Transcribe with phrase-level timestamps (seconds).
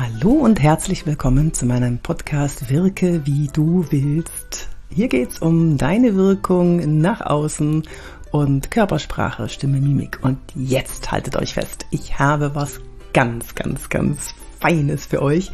[0.00, 4.70] Hallo und herzlich willkommen zu meinem Podcast Wirke wie du willst.
[4.88, 7.86] Hier geht's um deine Wirkung nach außen
[8.30, 10.18] und Körpersprache, Stimme, Mimik.
[10.22, 12.80] Und jetzt haltet euch fest, ich habe was
[13.12, 15.50] ganz, ganz, ganz Feines für euch.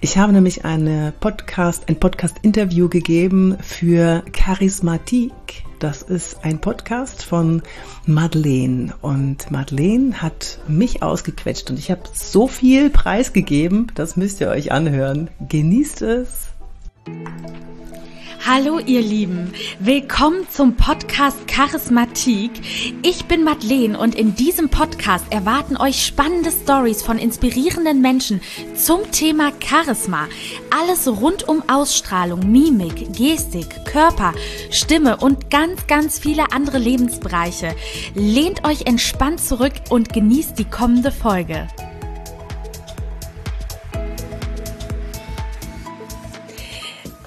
[0.00, 5.32] Ich habe nämlich eine Podcast, ein Podcast-Interview gegeben für Charismatik.
[5.78, 7.62] Das ist ein Podcast von
[8.06, 14.48] Madeleine und Madeleine hat mich ausgequetscht und ich habe so viel preisgegeben, das müsst ihr
[14.48, 15.28] euch anhören.
[15.48, 16.48] Genießt es.
[18.44, 22.50] Hallo ihr Lieben, willkommen zum Podcast Charismatik.
[23.04, 28.40] Ich bin Madeleine und in diesem Podcast erwarten euch spannende Stories von inspirierenden Menschen
[28.74, 30.26] zum Thema Charisma.
[30.76, 34.32] Alles rund um Ausstrahlung, Mimik, Gestik, Körper,
[34.70, 37.76] Stimme und ganz, ganz viele andere Lebensbereiche.
[38.16, 41.68] Lehnt euch entspannt zurück und genießt die kommende Folge.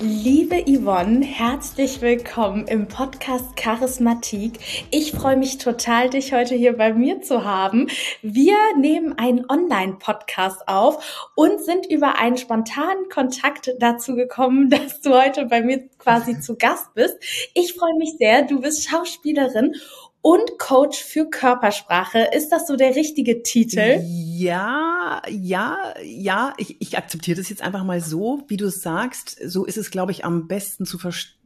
[0.07, 4.59] Liebe Yvonne, herzlich willkommen im Podcast Charismatik.
[4.91, 7.87] Ich freue mich total, dich heute hier bei mir zu haben.
[8.21, 15.11] Wir nehmen einen Online-Podcast auf und sind über einen spontanen Kontakt dazu gekommen, dass du
[15.19, 17.17] heute bei mir quasi zu Gast bist.
[17.55, 18.43] Ich freue mich sehr.
[18.43, 19.73] Du bist Schauspielerin
[20.21, 22.29] und Coach für Körpersprache.
[22.31, 24.03] Ist das so der richtige Titel?
[24.37, 26.53] Ja, ja, ja.
[26.57, 29.37] Ich, ich akzeptiere das jetzt einfach mal so, wie du es sagst.
[29.45, 30.97] So ist es, glaube ich, am besten zu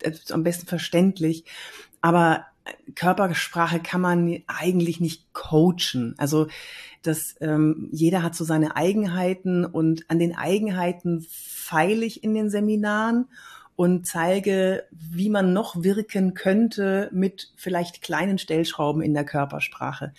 [0.02, 1.46] äh, am besten verständlich.
[2.02, 2.46] Aber
[2.96, 6.16] Körpersprache kann man eigentlich nicht coachen.
[6.18, 6.48] Also
[7.04, 12.50] das, ähm, jeder hat so seine Eigenheiten und an den Eigenheiten feile ich in den
[12.50, 13.28] Seminaren
[13.76, 20.14] und zeige, wie man noch wirken könnte mit vielleicht kleinen Stellschrauben in der Körpersprache.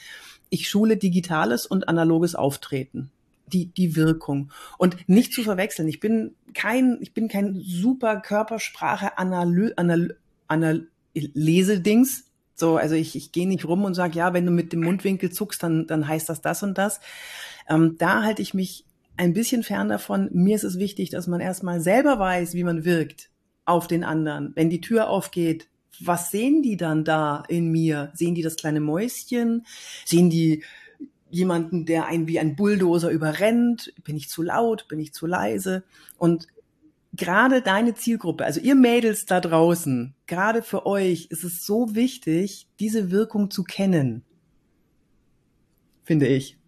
[0.51, 3.11] Ich schule digitales und analoges Auftreten.
[3.47, 4.53] Die, die Wirkung.
[4.79, 5.89] Und nicht zu verwechseln.
[5.89, 12.31] Ich bin kein, ich bin kein super Körpersprache Analy, Anal, Anal, Lesedings.
[12.55, 15.33] So, also ich, ich gehe nicht rum und sage, ja, wenn du mit dem Mundwinkel
[15.33, 17.01] zuckst, dann, dann heißt das das und das.
[17.69, 18.85] Ähm, da halte ich mich
[19.17, 20.31] ein bisschen fern davon.
[20.33, 23.31] Mir ist es wichtig, dass man erstmal selber weiß, wie man wirkt
[23.65, 24.53] auf den anderen.
[24.55, 28.13] Wenn die Tür aufgeht, was sehen die dann da in mir?
[28.15, 29.67] Sehen die das kleine Mäuschen?
[30.05, 30.63] Sehen die
[31.31, 33.93] jemanden, der einen wie ein Bulldozer überrennt?
[34.05, 34.89] Bin ich zu laut?
[34.89, 35.85] Bin ich zu leise?
[36.19, 36.47] Und
[37.13, 42.67] gerade deine Zielgruppe, also ihr Mädels da draußen, gerade für euch ist es so wichtig,
[42.79, 44.25] diese Wirkung zu kennen.
[46.05, 46.60] Finde ich.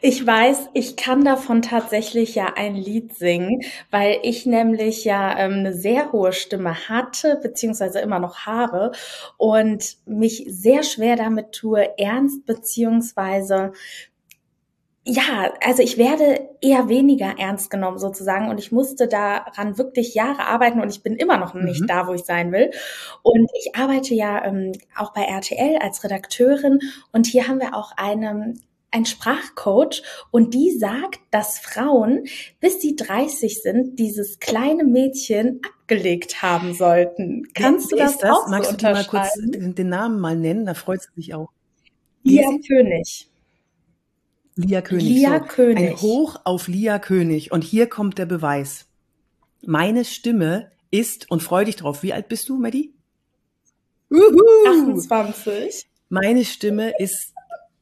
[0.00, 5.54] Ich weiß, ich kann davon tatsächlich ja ein Lied singen, weil ich nämlich ja ähm,
[5.54, 8.92] eine sehr hohe Stimme hatte, beziehungsweise immer noch habe
[9.38, 13.72] und mich sehr schwer damit tue, ernst beziehungsweise
[15.08, 20.46] ja, also ich werde eher weniger ernst genommen sozusagen und ich musste daran wirklich Jahre
[20.46, 21.86] arbeiten und ich bin immer noch nicht mhm.
[21.86, 22.72] da, wo ich sein will.
[23.22, 26.80] Und ich arbeite ja ähm, auch bei RTL als Redakteurin
[27.12, 28.54] und hier haben wir auch eine
[28.96, 32.24] ein Sprachcoach und die sagt, dass Frauen,
[32.60, 37.46] bis sie 30 sind, dieses kleine Mädchen abgelegt haben sollten.
[37.54, 40.64] Kannst Wer, du das, das auch Magst so du mal kurz den Namen mal nennen?
[40.64, 41.50] Da freut sie sich auch.
[42.22, 43.28] Lia König.
[44.56, 45.04] Lia König.
[45.04, 45.90] Lia so, König.
[45.90, 47.52] Ein Hoch auf Lia König.
[47.52, 48.86] Und hier kommt der Beweis.
[49.62, 52.94] Meine Stimme ist, und freu dich drauf, wie alt bist du, Maddie?
[54.10, 54.40] Uhu.
[54.66, 55.86] 28.
[56.08, 57.35] Meine Stimme ist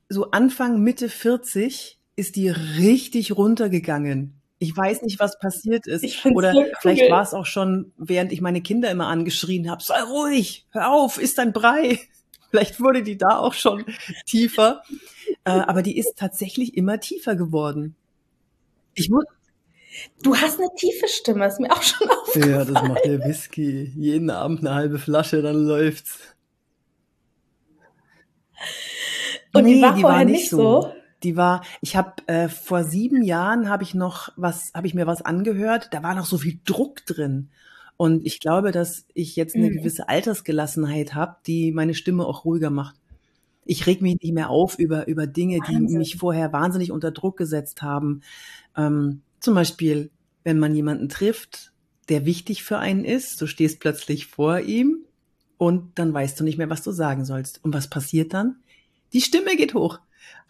[0.08, 4.40] so Anfang, Mitte 40 ist die richtig runtergegangen.
[4.58, 6.24] Ich weiß nicht, was passiert ist.
[6.26, 6.72] Oder cool.
[6.80, 10.92] vielleicht war es auch schon, während ich meine Kinder immer angeschrien habe, sei ruhig, hör
[10.92, 11.98] auf, ist ein Brei.
[12.50, 13.84] Vielleicht wurde die da auch schon
[14.26, 14.84] tiefer.
[15.42, 17.96] Äh, aber die ist tatsächlich immer tiefer geworden.
[18.94, 19.24] Ich muss,
[20.22, 22.50] Du hast eine tiefe Stimme, ist mir auch schon aufgefallen.
[22.50, 23.92] Ja, das macht der Whisky.
[23.96, 26.18] Jeden Abend eine halbe Flasche, dann läuft's.
[29.54, 30.82] Und nee, die war, die war nicht so.
[30.82, 30.92] so.
[31.22, 35.06] Die war, ich habe äh, vor sieben Jahren habe ich noch was, habe ich mir
[35.06, 35.88] was angehört.
[35.92, 37.48] Da war noch so viel Druck drin.
[37.96, 39.78] Und ich glaube, dass ich jetzt eine mhm.
[39.78, 42.96] gewisse Altersgelassenheit habe, die meine Stimme auch ruhiger macht.
[43.64, 45.86] Ich reg mich nicht mehr auf über, über Dinge, Wahnsinn.
[45.86, 48.20] die mich vorher wahnsinnig unter Druck gesetzt haben.
[48.76, 50.10] Ähm, zum Beispiel,
[50.42, 51.72] wenn man jemanden trifft,
[52.08, 54.98] der wichtig für einen ist, du stehst plötzlich vor ihm
[55.56, 57.64] und dann weißt du nicht mehr, was du sagen sollst.
[57.64, 58.56] Und was passiert dann?
[59.14, 60.00] Die Stimme geht hoch.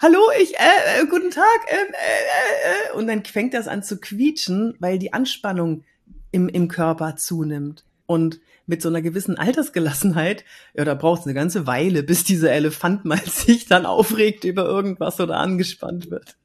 [0.00, 1.44] Hallo, ich, äh, äh guten Tag.
[1.68, 2.96] Äh, äh, äh.
[2.96, 5.84] Und dann fängt das an zu quietschen, weil die Anspannung
[6.32, 7.84] im, im Körper zunimmt.
[8.06, 12.52] Und mit so einer gewissen Altersgelassenheit, ja, da braucht es eine ganze Weile, bis dieser
[12.52, 16.36] Elefant mal sich dann aufregt über irgendwas oder angespannt wird.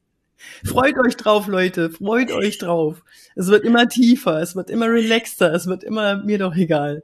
[0.66, 1.90] Freut euch drauf, Leute.
[1.90, 3.02] Freut euch drauf.
[3.36, 7.02] Es wird immer tiefer, es wird immer relaxter, es wird immer mir doch egal.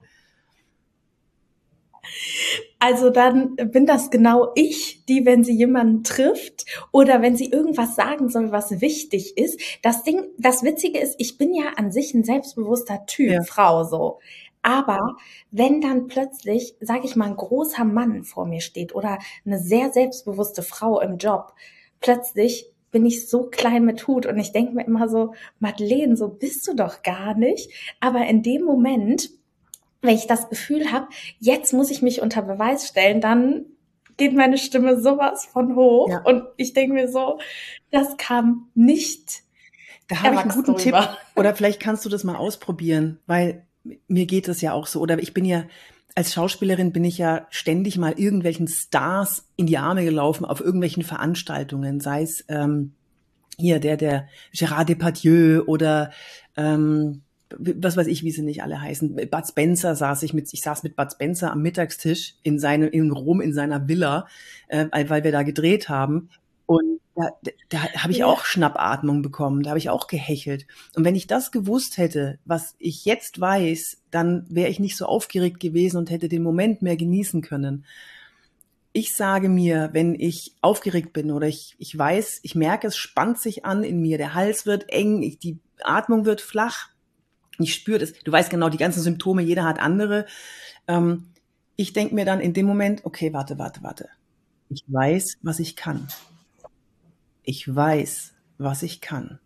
[2.80, 7.96] Also dann bin das genau ich, die, wenn sie jemanden trifft oder wenn sie irgendwas
[7.96, 9.60] sagen soll, was wichtig ist.
[9.82, 13.44] Das Ding, das Witzige ist, ich bin ja an sich ein selbstbewusster Typ, ja.
[13.44, 14.20] Frau so.
[14.62, 15.16] Aber
[15.52, 19.92] wenn dann plötzlich, sage ich mal, ein großer Mann vor mir steht oder eine sehr
[19.92, 21.54] selbstbewusste Frau im Job,
[22.02, 26.30] plötzlich bin ich so klein mit Hut und ich denke mir immer so, Madeleine, so
[26.30, 27.70] bist du doch gar nicht.
[28.00, 29.30] Aber in dem Moment,
[30.06, 31.08] wenn ich das Gefühl habe,
[31.40, 33.66] jetzt muss ich mich unter Beweis stellen, dann
[34.18, 36.22] geht meine Stimme sowas von hoch ja.
[36.24, 37.40] und ich denke mir so,
[37.92, 39.42] das kam nicht.
[40.08, 40.96] Da habe ich einen guten Tipp.
[41.36, 43.66] Oder vielleicht kannst du das mal ausprobieren, weil
[44.08, 45.00] mir geht es ja auch so.
[45.02, 45.66] Oder ich bin ja
[46.16, 51.04] als Schauspielerin bin ich ja ständig mal irgendwelchen Stars in die Arme gelaufen auf irgendwelchen
[51.04, 52.94] Veranstaltungen, sei es ähm,
[53.58, 56.12] hier der der Gérard Depardieu oder
[56.56, 57.22] ähm,
[57.58, 59.16] was weiß ich, wie sie nicht alle heißen.
[59.16, 63.12] Bud Spencer saß ich mit, ich saß mit Bud Spencer am Mittagstisch in seinem, in
[63.12, 64.28] Rom in seiner Villa,
[64.68, 66.30] äh, weil wir da gedreht haben.
[66.66, 67.30] Und da,
[67.70, 70.68] da habe ich auch Schnappatmung bekommen, da habe ich auch gehechelt.
[70.96, 75.06] Und wenn ich das gewusst hätte, was ich jetzt weiß, dann wäre ich nicht so
[75.06, 77.86] aufgeregt gewesen und hätte den Moment mehr genießen können.
[78.92, 83.40] Ich sage mir, wenn ich aufgeregt bin oder ich, ich weiß, ich merke, es spannt
[83.40, 86.90] sich an in mir, der Hals wird eng, ich, die Atmung wird flach,
[87.60, 88.14] ich spüre das.
[88.14, 90.26] Du weißt genau, die ganzen Symptome, jeder hat andere.
[90.88, 91.28] Ähm,
[91.76, 94.10] ich denke mir dann in dem Moment, okay, warte, warte, warte.
[94.70, 96.08] Ich weiß, was ich kann.
[97.44, 99.40] Ich weiß, was ich kann.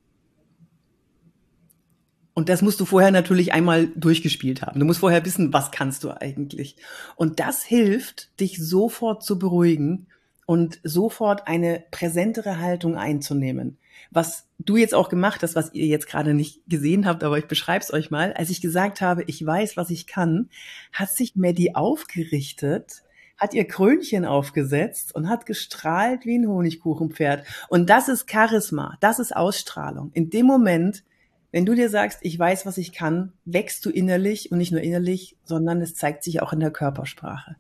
[2.34, 4.80] Und das musst du vorher natürlich einmal durchgespielt haben.
[4.80, 6.78] Du musst vorher wissen, was kannst du eigentlich.
[7.18, 10.08] Und das hilft, dich sofort zu beruhigen
[10.46, 13.78] und sofort eine präsentere Haltung einzunehmen
[14.12, 17.48] was du jetzt auch gemacht hast, was ihr jetzt gerade nicht gesehen habt, aber ich
[17.48, 18.34] beschreibe es euch mal.
[18.34, 20.50] Als ich gesagt habe, ich weiß, was ich kann,
[20.92, 23.04] hat sich Maddie aufgerichtet,
[23.38, 27.46] hat ihr Krönchen aufgesetzt und hat gestrahlt wie ein Honigkuchenpferd.
[27.70, 30.12] Und das ist Charisma, das ist Ausstrahlung.
[30.14, 31.04] In dem Moment,
[31.52, 34.82] wenn du dir sagst, ich weiß, was ich kann, wächst du innerlich und nicht nur
[34.82, 37.56] innerlich, sondern es zeigt sich auch in der Körpersprache.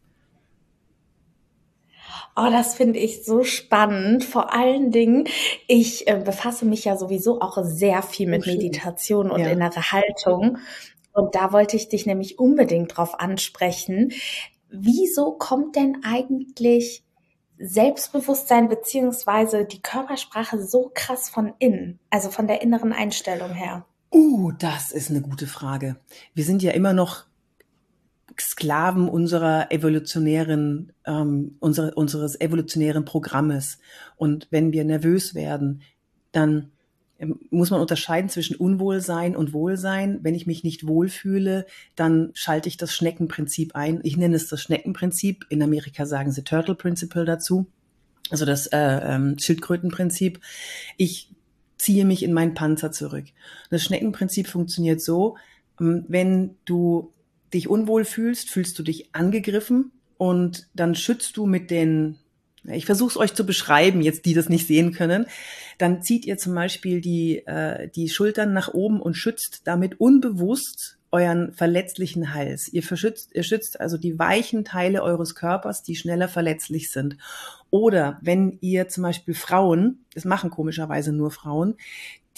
[2.35, 4.23] Oh, das finde ich so spannend.
[4.23, 5.27] Vor allen Dingen,
[5.67, 9.50] ich äh, befasse mich ja sowieso auch sehr viel mit oh, Meditation und ja.
[9.50, 10.57] innere Haltung.
[11.13, 14.13] Und da wollte ich dich nämlich unbedingt drauf ansprechen.
[14.69, 17.03] Wieso kommt denn eigentlich
[17.57, 23.85] Selbstbewusstsein beziehungsweise die Körpersprache so krass von innen, also von der inneren Einstellung her?
[24.12, 25.97] Uh, das ist eine gute Frage.
[26.33, 27.25] Wir sind ja immer noch
[28.41, 33.80] Sklaven unserer evolutionären, ähm, unsere, unseres evolutionären Programmes.
[34.15, 35.81] Und wenn wir nervös werden,
[36.31, 36.71] dann
[37.19, 40.19] ähm, muss man unterscheiden zwischen Unwohlsein und Wohlsein.
[40.24, 41.65] Wenn ich mich nicht wohlfühle,
[41.95, 44.00] dann schalte ich das Schneckenprinzip ein.
[44.03, 45.45] Ich nenne es das Schneckenprinzip.
[45.50, 47.68] In Amerika sagen sie Turtle Principle dazu.
[48.30, 50.39] Also das äh, ähm, Schildkrötenprinzip.
[50.97, 51.31] Ich
[51.77, 53.25] ziehe mich in meinen Panzer zurück.
[53.69, 55.36] Das Schneckenprinzip funktioniert so,
[55.80, 57.12] ähm, wenn du
[57.54, 62.18] dich unwohl fühlst, fühlst du dich angegriffen und dann schützt du mit den,
[62.63, 65.25] ich versuche es euch zu beschreiben, jetzt die das nicht sehen können,
[65.78, 70.98] dann zieht ihr zum Beispiel die, äh, die Schultern nach oben und schützt damit unbewusst
[71.12, 72.68] euren verletzlichen Hals.
[72.68, 77.18] Ihr, verschützt, ihr schützt also die weichen Teile eures Körpers, die schneller verletzlich sind.
[77.72, 81.75] Oder wenn ihr zum Beispiel Frauen, das machen komischerweise nur Frauen,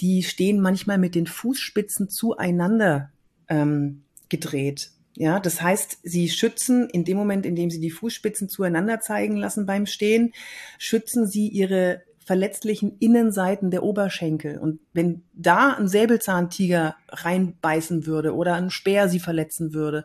[0.00, 3.10] die stehen manchmal mit den Fußspitzen zueinander
[3.48, 4.90] ähm, gedreht.
[5.14, 9.36] Ja, das heißt, sie schützen in dem Moment, in dem sie die Fußspitzen zueinander zeigen
[9.36, 10.32] lassen beim Stehen,
[10.78, 14.58] schützen sie ihre verletzlichen Innenseiten der Oberschenkel.
[14.58, 20.04] Und wenn da ein Säbelzahntiger reinbeißen würde oder ein Speer sie verletzen würde,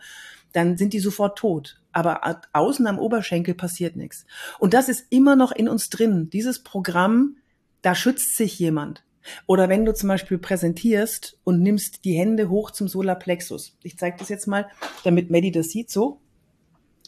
[0.52, 1.80] dann sind die sofort tot.
[1.92, 4.26] Aber außen am Oberschenkel passiert nichts.
[4.60, 6.30] Und das ist immer noch in uns drin.
[6.32, 7.38] Dieses Programm,
[7.82, 9.04] da schützt sich jemand.
[9.46, 13.78] Oder wenn du zum Beispiel präsentierst und nimmst die Hände hoch zum Solarplexus.
[13.84, 14.70] Ich zeige das jetzt mal,
[15.04, 16.20] damit Maddie das sieht, so.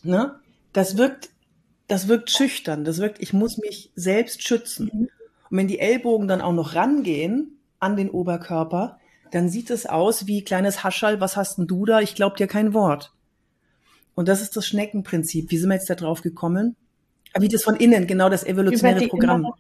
[0.04, 0.40] Ne?
[0.74, 1.30] Das wirkt,
[1.88, 2.86] das wirkt schüchtern.
[2.86, 4.90] Das wirkt, ich muss mich selbst schützen.
[4.94, 5.10] Mhm.
[5.50, 9.00] Und wenn die Ellbogen dann auch noch rangehen an den Oberkörper,
[9.32, 12.00] dann sieht es aus wie kleines Haschall, was hast denn du da?
[12.02, 13.14] Ich glaub dir kein Wort.
[14.16, 15.52] Und das ist das Schneckenprinzip.
[15.52, 16.76] Wie sind wir jetzt da drauf gekommen?
[17.38, 19.54] Wie das von innen, genau das evolutionäre Programm.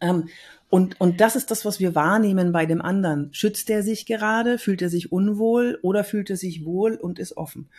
[0.00, 0.28] Ähm,
[0.70, 3.32] und, und das ist das, was wir wahrnehmen bei dem anderen.
[3.32, 4.58] Schützt er sich gerade?
[4.58, 7.70] Fühlt er sich unwohl oder fühlt er sich wohl und ist offen?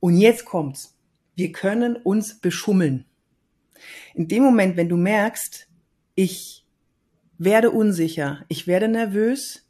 [0.00, 0.94] Und jetzt kommt's.
[1.34, 3.06] Wir können uns beschummeln.
[4.14, 5.68] In dem Moment, wenn du merkst,
[6.14, 6.66] ich
[7.38, 9.66] werde unsicher, ich werde nervös,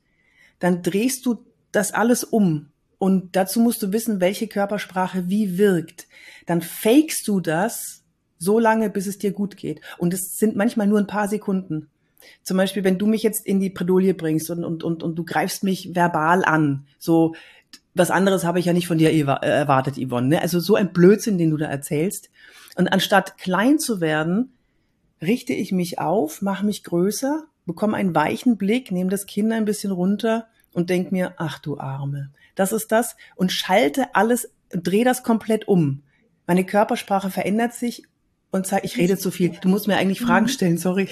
[0.59, 2.71] dann drehst du das alles um.
[2.99, 6.09] Und dazu musst du wissen, welche Körpersprache wie wirkt.
[6.47, 8.05] Dann fakest du das
[8.39, 9.81] so lange, bis es dir gut geht.
[9.99, 11.91] Und es sind manchmal nur ein paar Sekunden.
[12.43, 15.25] Zum Beispiel, wenn du mich jetzt in die Predolie bringst und, und, und, und du
[15.25, 17.35] greifst mich verbal an, so
[17.95, 20.29] was anderes habe ich ja nicht von dir erwartet, Yvonne.
[20.29, 20.43] Ne?
[20.43, 22.29] Also so ein Blödsinn, den du da erzählst.
[22.77, 24.53] Und anstatt klein zu werden,
[25.23, 29.65] richte ich mich auf, mache mich größer, bekomme einen weichen Blick, nehme das Kind ein
[29.65, 35.05] bisschen runter und denk mir, ach du Arme, das ist das und schalte alles, dreh
[35.05, 36.03] das komplett um.
[36.47, 38.05] Meine Körpersprache verändert sich
[38.51, 39.51] und sag, ich rede zu viel.
[39.61, 40.51] Du musst mir eigentlich Fragen mhm.
[40.51, 41.09] stellen, sorry.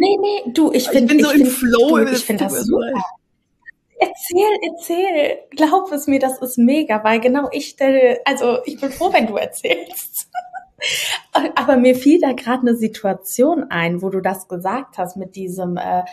[0.00, 1.98] Nee, nee, du, ich, find, ich bin so ich im Flow.
[1.98, 2.92] Du, ich finde das super.
[3.98, 5.38] Erzähl, erzähl.
[5.50, 9.26] Glaub es mir, das ist mega, weil genau ich stelle, also ich bin froh, wenn
[9.26, 10.30] du erzählst.
[11.56, 15.76] Aber mir fiel da gerade eine Situation ein, wo du das gesagt hast mit diesem,
[15.76, 16.04] äh,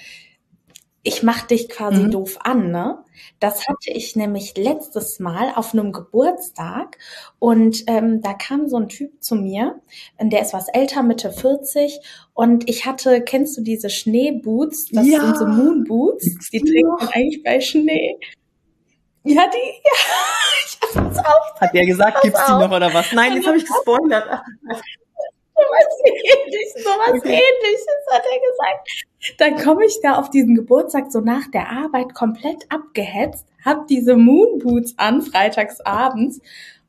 [1.06, 2.12] ich mach dich quasi mhm.
[2.12, 2.98] doof an, ne?
[3.40, 6.98] Das hatte ich nämlich letztes Mal auf einem Geburtstag
[7.40, 9.80] und ähm, da kam so ein Typ zu mir,
[10.20, 12.00] der ist was älter, Mitte 40
[12.34, 14.88] und ich hatte, kennst du diese Schneeboots?
[14.92, 15.22] Das ja.
[15.22, 18.18] sind so Moonboots, die trägt man eigentlich bei Schnee.
[19.24, 19.92] Ja, die, ja,
[20.66, 21.62] ich hab's auch.
[21.62, 23.12] Hat der gesagt, gibt's die noch oder was?
[23.12, 24.42] Nein, jetzt habe ich gespoilert.
[25.66, 27.42] Sowas ähnliches, sowas okay.
[27.42, 29.06] ähnliches hat er gesagt.
[29.40, 34.16] Dann komme ich da auf diesen Geburtstag so nach der Arbeit komplett abgehetzt, hab diese
[34.16, 36.42] Moonboots an, freitags abends.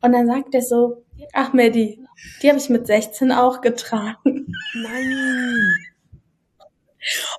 [0.03, 1.03] Und dann sagt er so,
[1.33, 2.05] ach Maddie,
[2.43, 4.53] die habe ich mit 16 auch getragen.
[4.75, 5.96] Nein.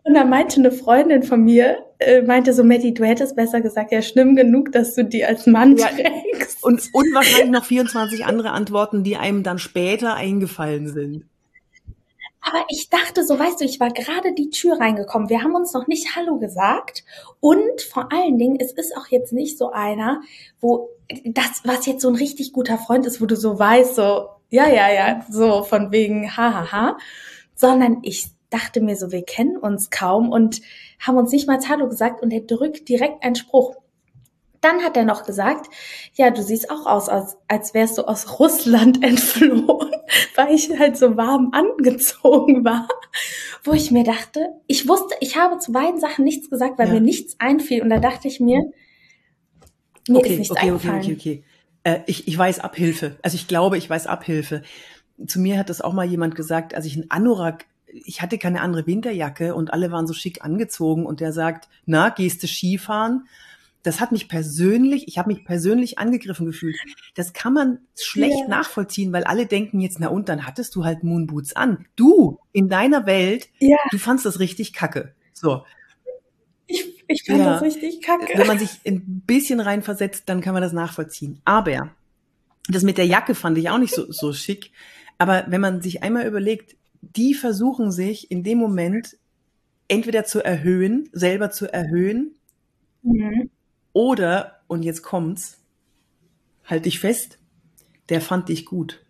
[0.03, 3.91] Und dann meinte eine Freundin von mir, äh, meinte so, Maddie, du hättest besser gesagt,
[3.91, 6.63] ja, schlimm genug, dass du die als Mann ja, trägst.
[6.63, 11.25] Und, und wahrscheinlich noch 24 andere Antworten, die einem dann später eingefallen sind.
[12.41, 15.29] Aber ich dachte so, weißt du, ich war gerade die Tür reingekommen.
[15.29, 17.03] Wir haben uns noch nicht Hallo gesagt.
[17.41, 20.21] Und vor allen Dingen, es ist auch jetzt nicht so einer,
[20.62, 20.89] wo
[21.25, 24.69] das, was jetzt so ein richtig guter Freund ist, wo du so weißt, so, ja,
[24.69, 26.97] ja, ja, so von wegen, hahaha, ha, ha.
[27.55, 30.62] sondern ich dachte mir so, wir kennen uns kaum und
[31.00, 33.75] haben uns nicht mal Hallo gesagt und er drückt direkt einen Spruch.
[34.62, 35.68] Dann hat er noch gesagt,
[36.16, 39.92] ja, du siehst auch aus, als, als wärst du aus Russland entflohen,
[40.36, 42.88] weil ich halt so warm angezogen war,
[43.63, 46.94] wo ich mir dachte, ich wusste, ich habe zu beiden Sachen nichts gesagt, weil ja.
[46.96, 48.72] mir nichts einfiel und da dachte ich mir,
[50.08, 51.01] mir okay, ist nichts okay, eingefallen.
[51.01, 51.44] Okay, okay, okay.
[51.84, 53.18] Äh, ich, ich weiß Abhilfe.
[53.22, 54.63] Also ich glaube, ich weiß Abhilfe.
[55.25, 58.62] Zu mir hat das auch mal jemand gesagt, als ich einen Anorak ich hatte keine
[58.62, 63.27] andere Winterjacke und alle waren so schick angezogen und der sagt, na, gehst du Skifahren?
[63.84, 66.75] Das hat mich persönlich, ich habe mich persönlich angegriffen gefühlt.
[67.15, 68.48] Das kann man schlecht ja.
[68.48, 71.86] nachvollziehen, weil alle denken jetzt, na und dann hattest du halt Moonboots an.
[71.96, 73.77] Du in deiner Welt, ja.
[73.91, 75.13] du fandst das richtig kacke.
[75.32, 75.63] So.
[76.65, 77.53] Ich, ich fand ja.
[77.53, 78.38] das richtig kacke.
[78.38, 81.41] Wenn man sich ein bisschen reinversetzt, dann kann man das nachvollziehen.
[81.46, 81.91] Aber
[82.67, 84.72] das mit der Jacke fand ich auch nicht so, so schick.
[85.17, 89.18] Aber wenn man sich einmal überlegt, die versuchen sich in dem Moment
[89.88, 92.36] entweder zu erhöhen, selber zu erhöhen,
[93.04, 93.50] mhm.
[93.94, 95.62] oder, und jetzt kommt's,
[96.66, 97.39] halt dich fest,
[98.10, 99.04] der fand dich gut.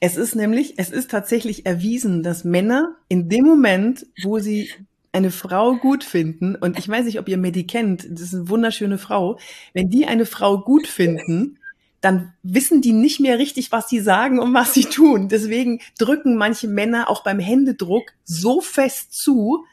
[0.00, 4.68] Es ist nämlich, es ist tatsächlich erwiesen, dass Männer in dem Moment, wo sie
[5.12, 8.48] eine Frau gut finden, und ich weiß nicht, ob ihr Medi kennt, das ist eine
[8.48, 9.38] wunderschöne Frau,
[9.74, 11.58] wenn die eine Frau gut finden,
[12.02, 15.28] dann wissen die nicht mehr richtig, was sie sagen und was sie tun.
[15.28, 19.64] Deswegen drücken manche Männer auch beim Händedruck so fest zu,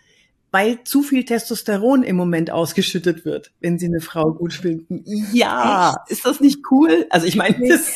[0.52, 5.04] weil zu viel Testosteron im Moment ausgeschüttet wird, wenn sie eine Frau gut finden.
[5.34, 6.12] Ja, Echt?
[6.12, 7.08] ist das nicht cool?
[7.10, 7.96] Also ich meine, das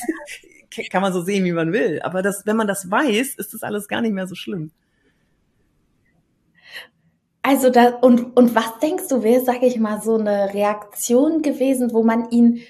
[0.91, 2.01] kann man so sehen, wie man will.
[2.01, 4.71] Aber das, wenn man das weiß, ist das alles gar nicht mehr so schlimm.
[7.43, 11.93] Also da, und, und was denkst du, wäre, sag ich mal, so eine Reaktion gewesen,
[11.93, 12.61] wo man ihn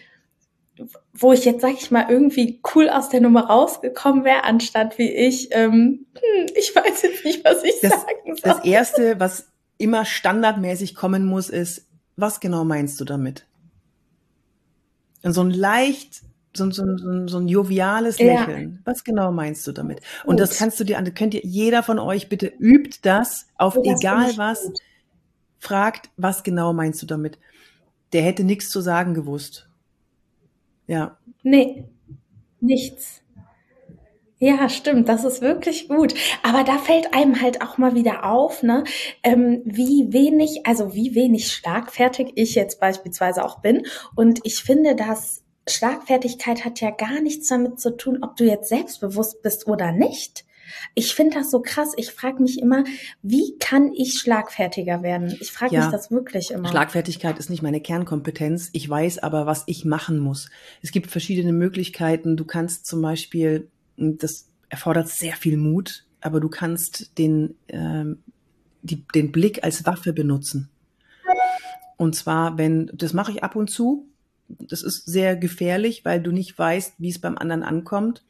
[1.14, 5.12] wo ich jetzt, sag ich mal, irgendwie cool aus der Nummer rausgekommen wäre, anstatt wie
[5.12, 8.38] ich, ähm, hm, ich weiß jetzt nicht, was ich das, sagen soll.
[8.44, 13.46] Das Erste, was immer standardmäßig kommen muss, ist, was genau meinst du damit?
[15.22, 16.22] Und so ein leicht,
[16.56, 18.74] so, so, so, so ein joviales Lächeln.
[18.74, 18.92] Ja.
[18.92, 20.00] Was genau meinst du damit?
[20.00, 20.26] Gut.
[20.26, 23.76] Und das kannst du dir an, könnt ihr, jeder von euch bitte übt das auf
[23.76, 24.80] das egal was, gut.
[25.60, 27.38] fragt, was genau meinst du damit?
[28.14, 29.70] Der hätte nichts zu sagen gewusst.
[30.88, 31.18] Ja.
[31.44, 31.86] Nee,
[32.60, 33.24] nichts.
[34.40, 36.14] Ja, stimmt, das ist wirklich gut.
[36.44, 38.84] Aber da fällt einem halt auch mal wieder auf, ne,
[39.24, 43.86] ähm, wie wenig, also wie wenig schlagfertig ich jetzt beispielsweise auch bin.
[44.16, 48.68] Und ich finde, dass Schlagfertigkeit hat ja gar nichts damit zu tun, ob du jetzt
[48.68, 50.44] selbstbewusst bist oder nicht.
[50.96, 51.94] Ich finde das so krass.
[51.98, 52.84] Ich frage mich immer,
[53.22, 55.36] wie kann ich schlagfertiger werden?
[55.40, 55.82] Ich frage Ja.
[55.84, 56.70] mich das wirklich immer.
[56.70, 58.70] Schlagfertigkeit ist nicht meine Kernkompetenz.
[58.74, 60.50] Ich weiß aber, was ich machen muss.
[60.82, 62.38] Es gibt verschiedene Möglichkeiten.
[62.38, 63.68] Du kannst zum Beispiel,
[63.98, 68.24] das erfordert sehr viel Mut, aber du kannst den, ähm,
[68.82, 70.70] die, den Blick als Waffe benutzen.
[71.98, 74.08] Und zwar, wenn, das mache ich ab und zu.
[74.50, 78.24] Das ist sehr gefährlich, weil du nicht weißt, wie es beim anderen ankommt.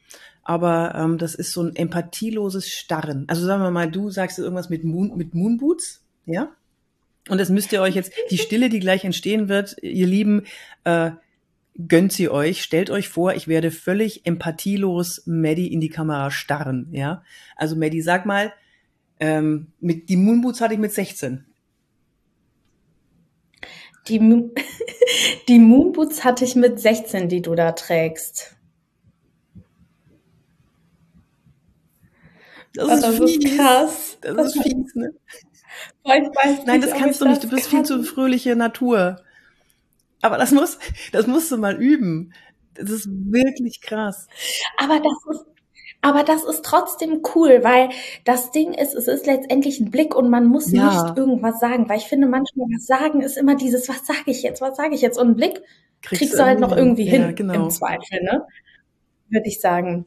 [0.44, 3.24] Aber ähm, das ist so ein empathieloses Starren.
[3.28, 6.52] Also sagen wir mal, du sagst irgendwas mit, Moon, mit Moonboots, ja?
[7.30, 10.42] Und das müsst ihr euch jetzt, die Stille, die gleich entstehen wird, ihr Lieben,
[10.84, 11.12] äh,
[11.88, 16.88] gönnt sie euch, stellt euch vor, ich werde völlig empathielos Maddie in die Kamera starren,
[16.92, 17.22] ja?
[17.56, 18.52] Also Maddie, sag mal,
[19.20, 21.46] ähm, mit die Moonboots hatte ich mit 16.
[24.08, 24.50] Die, Mo-
[25.48, 28.53] die Moonboots hatte ich mit 16, die du da trägst.
[32.74, 33.56] Das, Das ist ist fies.
[33.56, 34.18] krass.
[34.20, 35.12] Das ist fies, ne?
[36.04, 37.42] Ich weiß Nein, nicht, das kannst du nicht.
[37.42, 37.84] Du das bist viel kann.
[37.86, 39.16] zu fröhliche Natur.
[40.22, 40.78] Aber das muss,
[41.12, 42.32] das musst du mal üben.
[42.74, 44.26] Das ist wirklich krass.
[44.78, 45.44] Aber das ist,
[46.02, 47.90] aber das ist trotzdem cool, weil
[48.24, 51.04] das Ding ist, es ist letztendlich ein Blick und man muss Ja.
[51.06, 54.42] nicht irgendwas sagen, weil ich finde manchmal was sagen ist immer dieses, was sage ich
[54.42, 55.62] jetzt, was sage ich jetzt und ein Blick
[56.02, 57.54] kriegst, du halt noch irgendwie hin, Ja, genau.
[57.54, 58.46] im Zweifel, ne?
[59.30, 60.06] Würde ich sagen.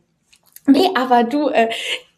[0.67, 1.69] Nee, aber du, äh,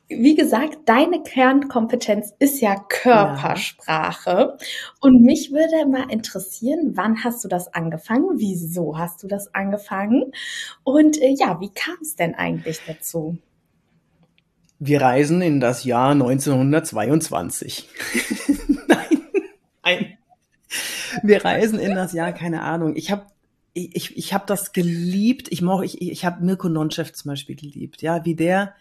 [0.09, 4.57] wie gesagt, deine Kernkompetenz ist ja Körpersprache.
[4.99, 8.27] Und mich würde mal interessieren, wann hast du das angefangen?
[8.37, 10.31] Wieso hast du das angefangen?
[10.83, 13.37] Und äh, ja, wie kam es denn eigentlich dazu?
[14.79, 17.89] Wir reisen in das Jahr 1922.
[18.87, 19.21] Nein,
[19.83, 20.17] nein.
[21.21, 22.95] Wir reisen in das Jahr, keine Ahnung.
[22.95, 23.27] Ich habe
[23.73, 25.47] ich, ich, ich hab das geliebt.
[25.51, 28.01] Ich moch, ich, ich habe Mirko Nonchev zum Beispiel geliebt.
[28.01, 28.73] Ja, wie der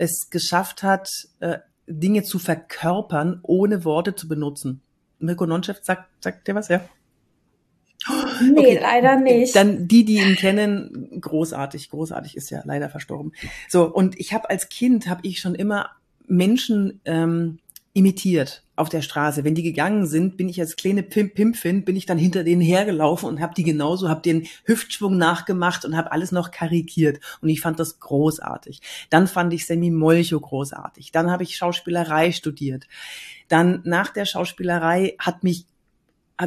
[0.00, 4.80] es geschafft hat, äh, Dinge zu verkörpern, ohne Worte zu benutzen.
[5.18, 6.80] Mirko Nonchev sagt, sagt dir was, ja?
[8.40, 8.78] Nee, Okay.
[8.80, 9.54] leider nicht.
[9.54, 13.32] Dann die, die ihn kennen, großartig, großartig ist ja leider verstorben.
[13.68, 15.90] So und ich habe als Kind habe ich schon immer
[16.26, 17.58] Menschen ähm,
[17.92, 19.44] imitiert auf der Straße.
[19.44, 22.60] Wenn die gegangen sind, bin ich als kleine Pimp Pimpfin, bin ich dann hinter denen
[22.60, 27.20] hergelaufen und habe die genauso, habe den Hüftschwung nachgemacht und habe alles noch karikiert.
[27.40, 28.80] Und ich fand das großartig.
[29.10, 31.12] Dann fand ich Sammy Molcho großartig.
[31.12, 32.88] Dann habe ich Schauspielerei studiert.
[33.48, 35.66] Dann nach der Schauspielerei hat mich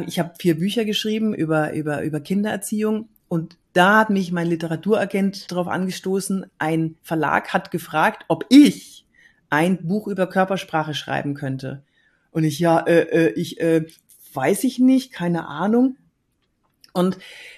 [0.08, 5.50] ich habe vier Bücher geschrieben über, über, über Kindererziehung und da hat mich mein Literaturagent
[5.50, 9.06] darauf angestoßen, ein Verlag hat gefragt, ob ich
[9.50, 11.82] ein Buch über Körpersprache schreiben könnte.
[12.34, 13.86] Und ich, ja, äh, äh, ich äh,
[14.34, 15.96] weiß ich nicht, keine Ahnung.
[16.92, 17.16] Und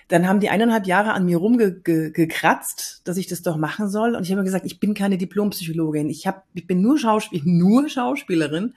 [0.09, 4.15] dann haben die eineinhalb Jahre an mir rumgekratzt, dass ich das doch machen soll.
[4.15, 6.11] Und ich habe mir gesagt, ich bin keine Diplompsychologin.
[6.11, 8.75] Ich, hab, ich bin nur, Schauspiel, nur Schauspielerin.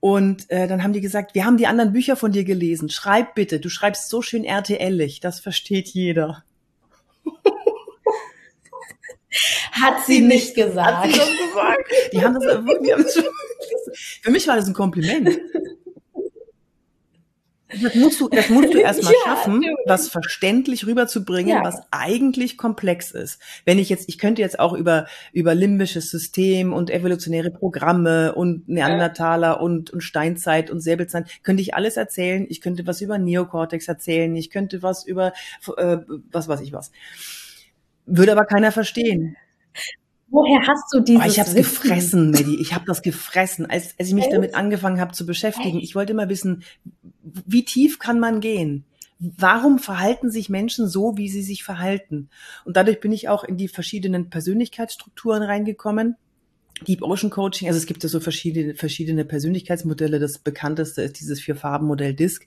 [0.00, 2.90] Und äh, dann haben die gesagt, wir haben die anderen Bücher von dir gelesen.
[2.90, 6.42] Schreib bitte, du schreibst so schön RTL-ig, das versteht jeder.
[9.72, 11.04] Hat sie nicht gesagt.
[11.04, 12.12] Hat sie das gesagt?
[12.12, 13.24] Die haben das wirklich, die haben das schon,
[14.22, 15.38] für mich war das ein Kompliment.
[17.80, 19.78] Das musst du, das musst du erstmal Ja, schaffen, stimmt.
[19.86, 21.64] was verständlich rüberzubringen, Ja.
[21.64, 23.40] was eigentlich komplex ist.
[23.64, 28.68] Wenn ich jetzt, ich könnte jetzt auch über, über limbisches System und evolutionäre Programme und
[28.68, 32.44] Neandertaler und, und Steinzeit und Säbelzeit, könnte ich alles erzählen.
[32.50, 34.36] Ich könnte was über Neokortex erzählen.
[34.36, 35.32] Ich könnte was über,
[35.78, 35.96] äh,
[36.30, 36.92] was weiß ich was.
[38.06, 39.36] Würde aber keiner verstehen.
[40.28, 42.58] Woher hast du dieses Oh, ich habe es gefressen, Maddie.
[42.58, 44.32] Ich habe das gefressen, als, als ich mich Echt?
[44.34, 45.78] damit angefangen habe zu beschäftigen.
[45.78, 46.62] Ich wollte immer wissen,
[47.22, 48.84] wie tief kann man gehen?
[49.18, 52.30] Warum verhalten sich Menschen so, wie sie sich verhalten?
[52.64, 56.16] Und dadurch bin ich auch in die verschiedenen Persönlichkeitsstrukturen reingekommen.
[56.82, 60.18] Deep Ocean Coaching, also es gibt ja so verschiedene, verschiedene Persönlichkeitsmodelle.
[60.18, 62.46] Das bekannteste ist dieses Vier-Farben-Modell DISC.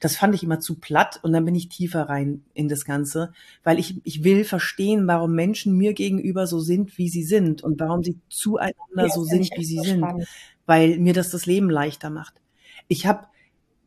[0.00, 3.32] Das fand ich immer zu platt und dann bin ich tiefer rein in das Ganze,
[3.62, 7.78] weil ich, ich will verstehen, warum Menschen mir gegenüber so sind, wie sie sind und
[7.80, 10.04] warum sie zueinander Ja, so sind, wie sie echt sind,
[10.66, 12.34] weil mir das das Leben leichter macht.
[12.88, 13.26] Ich habe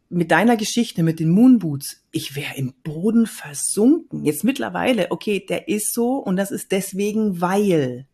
[0.09, 4.23] mit deiner Geschichte mit den Moonboots, ich wäre im Boden versunken.
[4.23, 8.07] Jetzt mittlerweile, okay, der ist so und das ist deswegen, weil.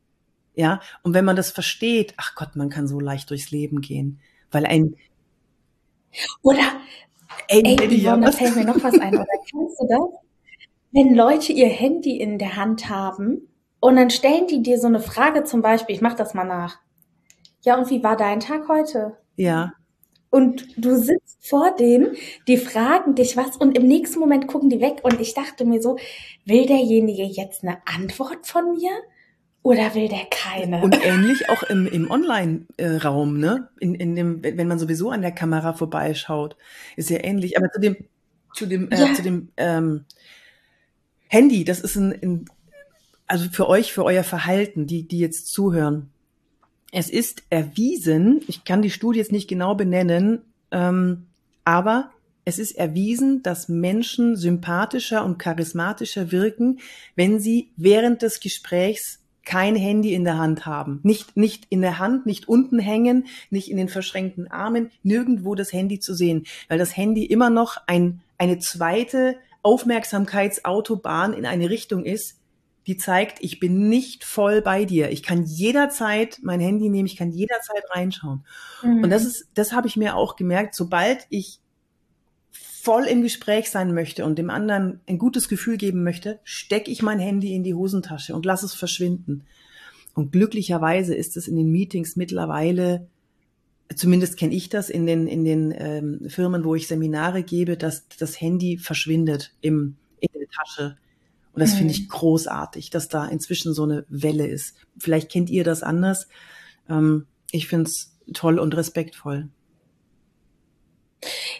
[0.56, 4.20] Ja, und wenn man das versteht, ach Gott, man kann so leicht durchs Leben gehen,
[4.52, 4.96] weil ein,
[6.42, 6.62] Oder,
[7.48, 9.16] ey, ey, Yvonne, da fällt mir noch was ein.
[9.18, 10.22] Oder kennst du das?
[10.92, 13.50] Wenn Leute ihr Handy in der Hand haben
[13.82, 16.80] und dann stellen die dir so eine Frage zum Beispiel, ich mach das mal nach.
[17.64, 19.18] Ja, und wie war dein Tag heute?
[19.36, 19.74] ja,
[20.30, 22.16] Und du sitzt vor denen,
[22.48, 25.82] die fragen dich was und im nächsten Moment gucken die weg und ich dachte mir
[25.82, 25.98] so,
[26.46, 28.90] will derjenige jetzt eine Antwort von mir?
[29.64, 30.82] Oder will der keine?
[30.82, 33.70] Und ähnlich auch im, im Online-Raum, ne?
[33.80, 36.58] In, in dem, wenn man sowieso an der Kamera vorbeischaut,
[36.98, 37.58] ist ja ähnlich.
[37.58, 37.96] Aber zu dem,
[38.54, 39.14] zu dem, äh, ja.
[39.14, 40.04] zu dem ähm,
[41.30, 42.46] Handy, das ist ein, ein,
[43.26, 46.10] also für euch, für euer Verhalten, die, die jetzt zuhören.
[46.92, 51.28] Es ist erwiesen, ich kann die Studie jetzt nicht genau benennen, ähm,
[51.64, 52.12] aber
[52.46, 56.82] es ist erwiesen, dass Menschen sympathischer und charismatischer wirken,
[57.16, 61.00] wenn sie während des Gesprächs kein Handy in der Hand haben.
[61.04, 65.74] Nicht, nicht in der Hand, nicht unten hängen, nicht in den verschränkten Armen, nirgendwo das
[65.74, 72.06] Handy zu sehen, weil das Handy immer noch ein, eine zweite Aufmerksamkeitsautobahn in eine Richtung
[72.06, 72.40] ist,
[72.86, 75.10] die zeigt, ich bin nicht voll bei dir.
[75.10, 78.46] Ich kann jederzeit mein Handy nehmen, ich kann jederzeit reinschauen.
[78.82, 79.04] Mhm.
[79.04, 81.60] Und das ist, das habe ich mir auch gemerkt, sobald ich
[82.84, 87.02] voll im Gespräch sein möchte und dem anderen ein gutes Gefühl geben möchte, stecke ich
[87.02, 89.46] mein Handy in die Hosentasche und lasse es verschwinden.
[90.16, 93.08] Und glücklicherweise ist es in den Meetings mittlerweile,
[93.96, 98.06] zumindest kenne ich das in den, in den ähm, Firmen, wo ich Seminare gebe, dass
[98.20, 100.98] das Handy verschwindet im, in der Tasche.
[101.54, 101.78] Und das mhm.
[101.78, 104.76] finde ich großartig, dass da inzwischen so eine Welle ist.
[104.98, 106.28] Vielleicht kennt ihr das anders.
[106.90, 109.48] Ähm, ich finde es toll und respektvoll.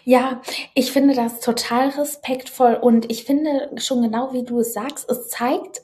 [0.04, 0.40] Ja,
[0.74, 5.28] ich finde das total respektvoll und ich finde schon genau wie du es sagst, es
[5.28, 5.82] zeigt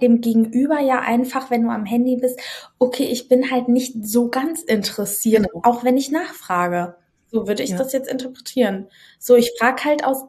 [0.00, 2.38] dem Gegenüber ja einfach, wenn du am Handy bist,
[2.78, 5.62] okay, ich bin halt nicht so ganz interessiert, genau.
[5.64, 6.96] auch wenn ich nachfrage.
[7.28, 7.78] So würde ich ja.
[7.78, 8.88] das jetzt interpretieren.
[9.18, 10.26] So, ich frage halt aus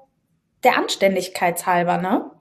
[0.63, 2.31] der Anständigkeitshalber, ne?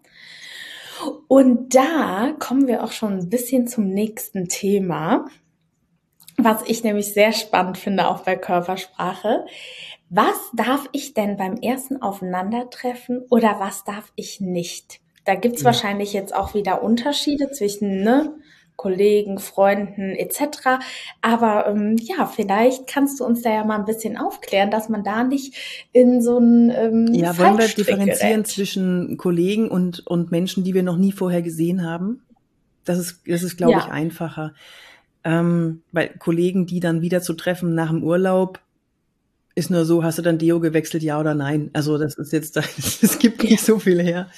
[1.27, 5.27] Und da kommen wir auch schon ein bisschen zum nächsten Thema,
[6.37, 9.45] was ich nämlich sehr spannend finde, auch bei Körpersprache.
[10.15, 15.01] Was darf ich denn beim ersten Aufeinandertreffen oder was darf ich nicht?
[15.25, 15.67] Da gibt's ja.
[15.67, 18.35] wahrscheinlich jetzt auch wieder Unterschiede zwischen ne,
[18.77, 20.83] Kollegen, Freunden etc.
[21.23, 25.03] Aber ähm, ja, vielleicht kannst du uns da ja mal ein bisschen aufklären, dass man
[25.03, 25.55] da nicht
[25.93, 28.47] in so ein ähm, Ja, wollen wir differenzieren gerät.
[28.49, 32.21] zwischen Kollegen und, und Menschen, die wir noch nie vorher gesehen haben?
[32.85, 33.79] Das ist, das ist glaube ja.
[33.79, 34.53] ich, einfacher.
[35.25, 38.61] Ähm, weil Kollegen, die dann wieder zu treffen nach dem Urlaub,
[39.55, 41.71] ist nur so, hast du dann Deo gewechselt, ja oder nein?
[41.73, 42.57] Also das ist jetzt,
[43.03, 44.29] es gibt nicht so viel her.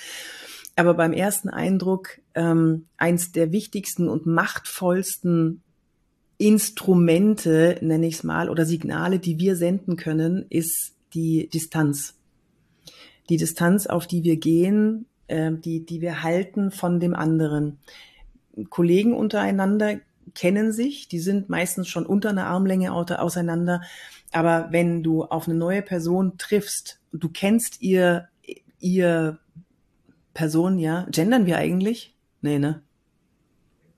[0.77, 5.63] Aber beim ersten Eindruck, ähm, eins der wichtigsten und machtvollsten
[6.37, 12.15] Instrumente, nenne ich es mal, oder Signale, die wir senden können, ist die Distanz.
[13.29, 17.79] Die Distanz, auf die wir gehen, äh, die, die wir halten von dem anderen.
[18.69, 20.01] Kollegen untereinander
[20.35, 23.83] kennen sich, die sind meistens schon unter einer Armlänge auseinander.
[24.35, 28.29] Aber wenn du auf eine neue Person triffst, du kennst ihr,
[28.81, 29.39] ihr
[30.35, 32.17] Person, ja, gendern wir eigentlich?
[32.43, 32.83] Nee, ne?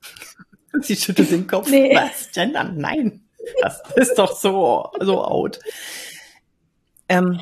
[0.81, 1.71] Sie schüttelt den Kopf.
[1.71, 1.95] Nee.
[1.95, 2.31] Was?
[2.31, 2.77] Gendern?
[2.77, 3.23] Nein.
[3.61, 5.59] Das ist doch so, so out.
[7.09, 7.41] Ähm,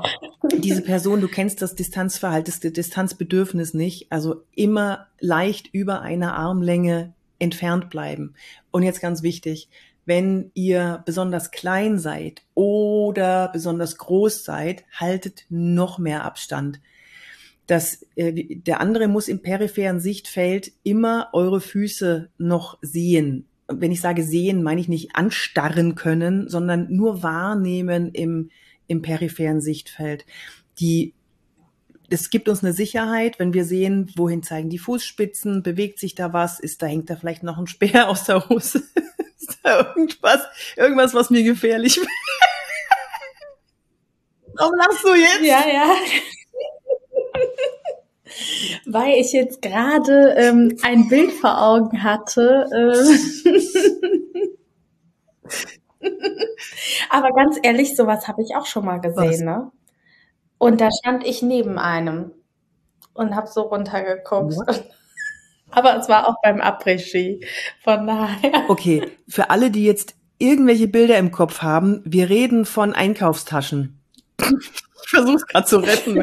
[0.57, 7.13] diese Person, du kennst das Distanzverhalten, das Distanzbedürfnis nicht, also immer leicht über einer Armlänge
[7.39, 8.35] entfernt bleiben.
[8.71, 9.67] Und jetzt ganz wichtig,
[10.05, 16.79] wenn ihr besonders klein seid oder besonders groß seid, haltet noch mehr Abstand.
[17.67, 23.47] Das, äh, der andere muss im peripheren Sichtfeld immer eure Füße noch sehen.
[23.67, 28.51] Wenn ich sage sehen, meine ich nicht anstarren können, sondern nur wahrnehmen im,
[28.85, 30.25] im peripheren Sichtfeld.
[30.79, 31.13] Die
[32.09, 36.33] es gibt uns eine Sicherheit, wenn wir sehen, wohin zeigen die Fußspitzen, bewegt sich da
[36.33, 38.83] was, ist da hängt da vielleicht noch ein Speer aus der Hose,
[39.37, 40.41] ist da irgendwas,
[40.75, 42.09] irgendwas, was mir gefährlich wird.
[44.57, 45.41] Warum lachst du jetzt?
[45.41, 45.95] Ja, ja.
[48.85, 52.65] Weil ich jetzt gerade ähm, ein Bild vor Augen hatte.
[52.73, 52.95] Ähm
[57.09, 59.71] Aber ganz ehrlich, sowas habe ich auch schon mal gesehen, ne?
[60.57, 62.31] Und da stand ich neben einem
[63.13, 64.55] und habe so runtergeguckt.
[64.55, 64.85] What?
[65.71, 67.45] Aber es war auch beim Après-Ski.
[67.83, 68.69] Von daher.
[68.69, 73.99] Okay, für alle, die jetzt irgendwelche Bilder im Kopf haben, wir reden von Einkaufstaschen.
[74.39, 76.15] Ich versuch's gerade zu retten.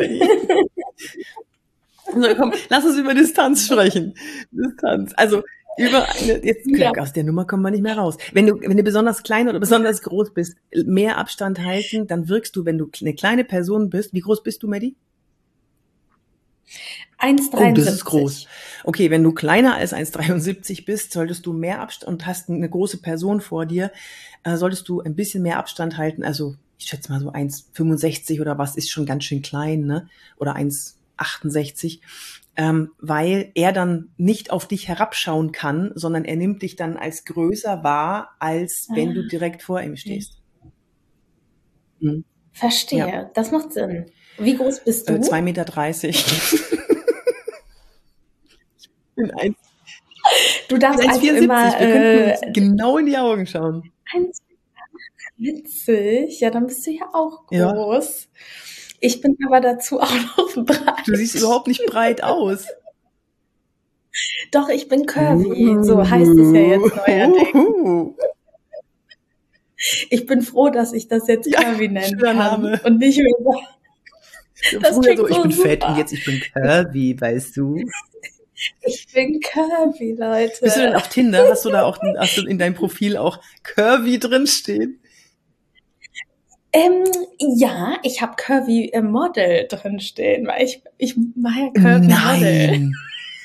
[2.13, 4.15] so, komm, lass uns über Distanz sprechen.
[4.51, 5.13] Distanz.
[5.17, 5.43] Also
[5.79, 6.93] über eine, jetzt ja.
[6.99, 8.19] aus der Nummer kommen wir nicht mehr raus.
[8.33, 12.55] Wenn du, wenn du besonders klein oder besonders groß bist, mehr Abstand halten, dann wirkst
[12.57, 14.13] du, wenn du eine kleine Person bist.
[14.13, 14.97] Wie groß bist du, Maddie?
[17.23, 17.71] 1,73.
[17.71, 18.47] Oh, das ist groß.
[18.85, 22.99] Okay, wenn du kleiner als 1,73 bist, solltest du mehr Abstand und hast eine große
[23.01, 23.93] Person vor dir,
[24.43, 26.25] äh, solltest du ein bisschen mehr Abstand halten.
[26.25, 30.09] Also ich schätze mal so 1,65 oder was ist schon ganz schön klein, ne?
[30.37, 32.01] Oder 1, 68,
[32.57, 37.25] ähm, weil er dann nicht auf dich herabschauen kann, sondern er nimmt dich dann als
[37.25, 39.15] größer wahr, als wenn Ah.
[39.15, 40.39] du direkt vor ihm stehst.
[42.01, 42.25] Mhm.
[42.53, 43.31] Verstehe, Ja.
[43.33, 44.07] das macht Sinn.
[44.39, 45.15] Wie groß bist du?
[45.15, 45.65] Äh, 2,30 Meter.
[49.17, 49.57] bin eins-
[50.69, 51.43] du darfst also 1,74.
[51.43, 53.91] immer äh, genau in die Augen schauen.
[54.15, 54.39] eins-
[55.37, 56.41] witzig.
[56.41, 57.73] Ja, dann bist du ja auch Ja.
[57.73, 58.29] groß.
[59.01, 61.07] Ich bin aber dazu auch noch breit.
[61.07, 62.67] Du siehst überhaupt nicht breit aus.
[64.53, 65.79] Doch, ich bin curvy.
[65.83, 67.55] So heißt es ja jetzt neuerdings.
[67.55, 68.15] Uhuhu.
[70.11, 72.63] Ich bin froh, dass ich das jetzt Ja, curvy nennen schöner kann.
[72.63, 72.81] Name.
[72.85, 73.27] Und nicht mehr
[74.81, 75.93] Das Früher so, ich so bin fett super.
[75.93, 77.77] und jetzt ich bin curvy, weißt du.
[78.83, 80.59] Ich bin curvy, Leute.
[80.63, 81.49] Bist du denn auf Tinder?
[81.49, 85.01] Hast du da auch, hast du in deinem Profil auch curvy drinstehen?
[86.75, 87.05] Ähm,
[87.39, 92.09] ja, ich habe Curvy äh, Model drinstehen, weil ich, ich mache ja Curvy Model.
[92.09, 92.95] Nein.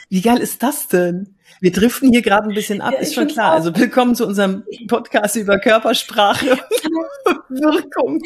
[0.10, 1.37] Wie geil ist das denn?
[1.60, 3.52] Wir driften hier gerade ein bisschen ab, Ja, ist schon klar.
[3.52, 3.56] auch.
[3.56, 6.46] Also willkommen zu unserem Podcast über Körpersprache.
[7.50, 8.22] Wirkung.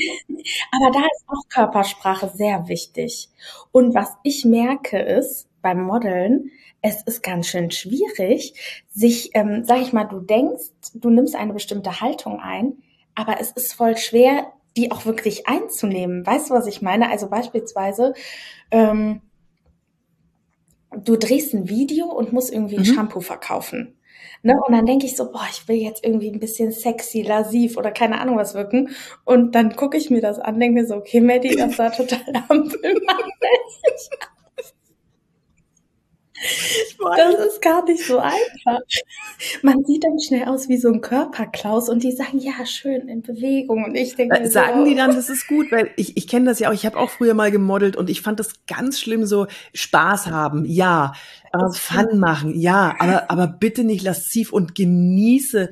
[0.71, 3.29] Aber da ist auch Körpersprache sehr wichtig.
[3.71, 8.53] Und was ich merke ist, beim Modeln, es ist ganz schön schwierig,
[8.89, 10.65] sich, ähm, sag ich mal, du denkst,
[10.95, 12.73] du nimmst eine bestimmte Haltung ein,
[13.15, 16.25] aber es ist voll schwer, die auch wirklich einzunehmen.
[16.25, 17.09] Weißt du, was ich meine?
[17.09, 18.13] Also beispielsweise,
[18.71, 19.21] ähm,
[20.95, 22.93] du drehst ein Video und musst irgendwie ein Mhm.
[22.95, 23.95] Shampoo verkaufen.
[24.43, 24.59] Ne?
[24.65, 27.91] Und dann denke ich so, boah, ich will jetzt irgendwie ein bisschen sexy, lasiv oder
[27.91, 28.89] keine Ahnung was wirken.
[29.23, 32.21] Und dann gucke ich mir das an, denke mir so, okay, Maddie, das sah total
[32.49, 34.09] ampelmäßig.
[37.17, 38.79] Das ist gar nicht so einfach.
[39.61, 43.21] Man sieht dann schnell aus wie so ein Körperklaus und die sagen, ja, schön in
[43.21, 43.83] Bewegung.
[43.85, 46.45] Und ich denke Äh, Sagen so, die dann, das ist gut, weil ich, ich kenne
[46.45, 49.25] das ja auch, ich habe auch früher mal gemodelt und ich fand das ganz schlimm,
[49.25, 51.13] so Spaß haben, ja,
[51.51, 55.71] aber Das Fun machen, ja, aber, aber bitte nicht lasziv und genieße,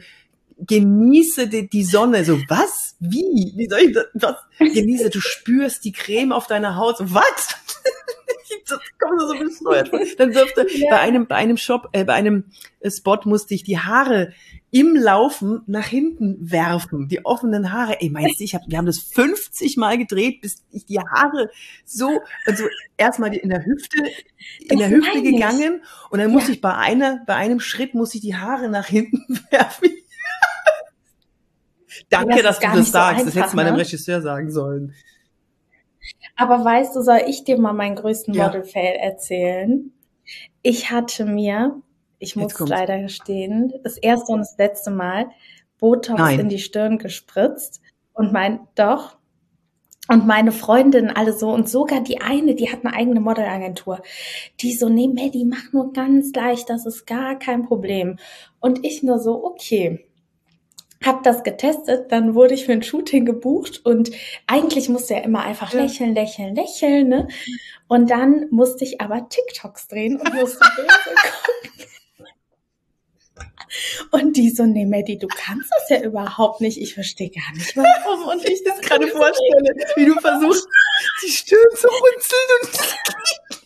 [0.59, 2.95] genieße die, die Sonne, so was?
[2.99, 3.53] Wie?
[3.55, 4.05] Wie soll ich das?
[4.13, 4.35] Was?
[4.59, 7.55] Genieße, du spürst die Creme auf deiner Haut, so was?
[8.67, 9.99] Das kommt so bescheuert vor.
[10.17, 10.89] Dann dürfte Ja.
[10.89, 12.45] bei einem bei einem Shop, äh, bei einem
[12.79, 14.33] äh, Spot musste ich die Haare
[14.71, 18.01] im Laufen nach hinten werfen, die offenen Haare.
[18.01, 21.49] Ey, meinst du, ich hab, wir haben das 50 Mal gedreht, bis ich die Haare
[21.85, 23.97] so, also erstmal in der Hüfte,
[24.59, 25.81] in Das der Hüfte gegangen
[26.11, 29.39] und dann musste ich bei einer, bei einem Schritt musste ich die Haare nach hinten
[29.51, 29.89] werfen.
[32.09, 33.19] Danke, Das dass du das nicht so sagst.
[33.21, 33.79] das einfach, hättest du meinem ne?
[33.81, 34.93] Regisseur sagen sollen.
[36.35, 38.47] Aber weißt du, soll ich dir mal meinen größten Ja.
[38.47, 39.91] Model-Fail erzählen?
[40.61, 41.81] Ich hatte mir,
[42.19, 45.29] ich muss leider gestehen, das erste und das letzte Mal
[45.79, 46.39] Botox Nein.
[46.39, 47.81] in die Stirn gespritzt
[48.13, 49.17] und mein, doch.
[50.11, 54.01] Und meine Freundinnen alle so und sogar die eine, die hat eine eigene Modelagentur,
[54.59, 58.17] die so, nee, Maddie, mach nur ganz leicht, das ist gar kein Problem.
[58.59, 60.08] Und ich nur so, okay.
[61.03, 64.11] Hab das getestet, dann wurde ich für ein Shooting gebucht und
[64.47, 65.81] eigentlich musste ja immer einfach Ja.
[65.81, 67.27] lächeln, lächeln, lächeln, ne?
[67.87, 71.79] Und dann musste ich aber TikToks drehen und musste böse gucken.
[74.11, 76.81] Und die so, nee, Maddie, du kannst das ja überhaupt nicht.
[76.81, 78.27] Ich verstehe gar nicht, warum.
[78.27, 80.67] Und ich das gerade vorstelle, wie du versuchst,
[81.23, 83.58] die Stirn zu runzeln und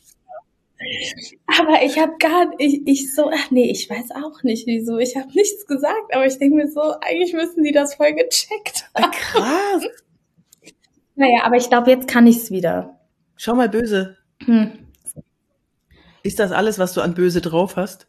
[1.59, 4.97] Aber ich habe gar ich, ich so, ach nee, ich weiß auch nicht wieso.
[4.97, 8.89] Ich habe nichts gesagt, aber ich denke mir so, eigentlich müssen die das voll gecheckt
[8.95, 9.11] haben.
[9.11, 9.83] krass.
[11.15, 12.99] Naja, aber ich glaube, jetzt kann ich's wieder.
[13.35, 14.17] Schau mal böse.
[14.45, 14.87] Hm.
[16.23, 18.07] Ist das alles, was du an böse drauf hast?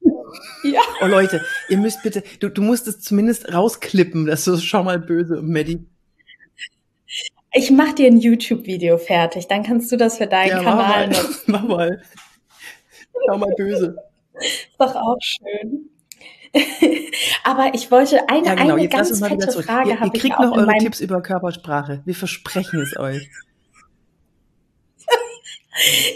[0.64, 0.80] Ja.
[1.00, 4.98] Oh Leute, ihr müsst bitte, du, du musst es zumindest rausklippen, dass du schau mal
[4.98, 5.86] böse, Maddie.
[7.58, 10.88] Ich mach dir ein YouTube-Video fertig, dann kannst du das für deinen Ja, mach Kanal
[10.88, 11.08] mal.
[11.08, 11.42] nutzen.
[11.46, 12.02] Mach mal.
[13.26, 13.96] Schau mal böse.
[14.38, 15.88] Ist doch auch schön.
[17.44, 19.62] aber ich wollte eine, Ja, genau, eine jetzt ganz fette.
[19.62, 22.02] Frage Ihr, ihr kriegt noch eure Tipps über Körpersprache.
[22.04, 23.28] Wir versprechen es euch.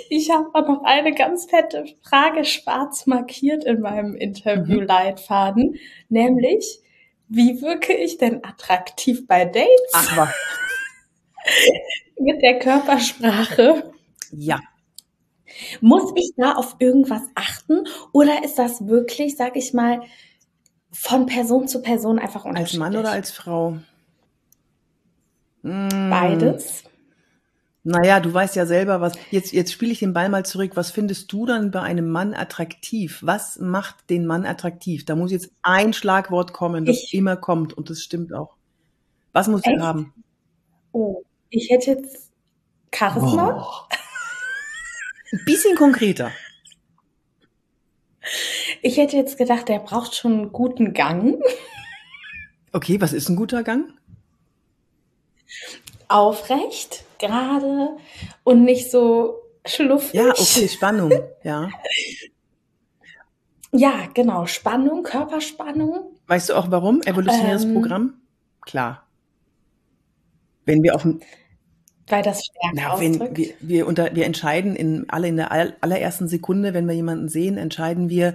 [0.09, 4.17] Ich habe auch noch eine ganz fette Frage schwarz markiert in meinem Mhm.
[4.17, 5.77] Interview-Leitfaden,
[6.09, 6.81] nämlich,
[7.29, 10.29] wie wirke ich denn attraktiv bei Dates Ach was.
[12.21, 13.93] mit der Körpersprache?
[14.33, 14.61] Ja.
[15.81, 20.03] Muss ich da auf irgendwas achten oder ist das wirklich, sag ich mal,
[20.93, 22.79] von Person zu Person einfach Als unterschiedlich?
[22.81, 23.79] Mann oder als Frau?
[25.63, 26.85] Mm, Beides.
[27.83, 29.15] Naja, du weißt ja selber, was.
[29.31, 30.73] Jetzt, jetzt spiele ich den Ball mal zurück.
[30.75, 33.21] Was findest du dann bei einem Mann attraktiv?
[33.23, 35.07] Was macht den Mann attraktiv?
[35.07, 38.57] Da muss jetzt ein Schlagwort kommen, das Ich- immer kommt und das stimmt auch.
[39.33, 40.13] Was muss er haben?
[40.93, 42.31] Oh, ich hätte jetzt
[42.93, 43.87] Charisma.
[43.91, 43.95] Oh.
[45.33, 46.33] Ein bisschen konkreter.
[48.83, 51.41] Ich hätte jetzt gedacht, der braucht schon einen guten Gang.
[52.73, 53.93] Okay, was ist ein guter Gang?
[56.09, 57.97] Aufrecht, gerade
[58.45, 60.15] und nicht so schluffig.
[60.15, 61.69] Ja, okay, Spannung, ja.
[63.73, 66.19] Ja, genau, Spannung, Körperspannung.
[66.27, 67.03] Weißt du auch warum?
[67.03, 68.15] Evolutionäres ähm, Programm?
[68.63, 69.07] Klar.
[70.71, 71.21] Wenn wir auf dem
[72.11, 76.27] weil das Stärke Na, wenn wir, wir, unter, wir entscheiden in alle in der allerersten
[76.27, 78.35] Sekunde, wenn wir jemanden sehen, entscheiden wir,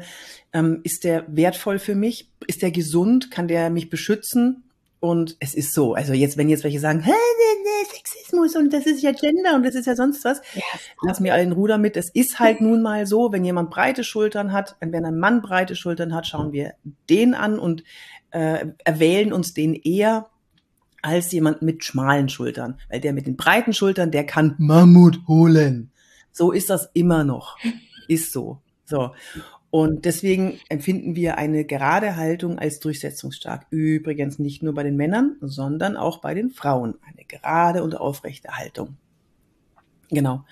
[0.54, 2.32] ähm, ist der wertvoll für mich?
[2.48, 3.32] Ist der gesund?
[3.32, 4.64] Kann der mich beschützen?
[5.02, 8.74] Und es ist so, also jetzt, wenn jetzt welche sagen, Hä, nee, nee, Sexismus und
[8.74, 10.64] das ist ja Gender und das ist ja sonst was, ja,
[11.04, 11.98] lass mir allen Ruder mit.
[11.98, 15.76] Es ist halt nun mal so, wenn jemand breite Schultern hat, wenn ein Mann breite
[15.76, 16.76] Schultern hat, schauen wir
[17.10, 17.84] den an und
[18.32, 20.30] äh, erwählen uns den eher
[21.06, 22.80] als jemand mit schmalen Schultern.
[22.90, 25.92] Weil der mit den breiten Schultern, der kann Mammut holen.
[26.32, 27.58] So ist das immer noch.
[28.08, 28.62] Ist so.
[28.86, 29.12] So.
[29.72, 33.68] Und deswegen empfinden wir eine gerade Haltung als durchsetzungsstark.
[33.72, 36.96] Übrigens nicht nur bei den Männern, sondern auch bei den Frauen.
[37.02, 38.98] Eine gerade und aufrechte Haltung.
[40.10, 40.46] Genau.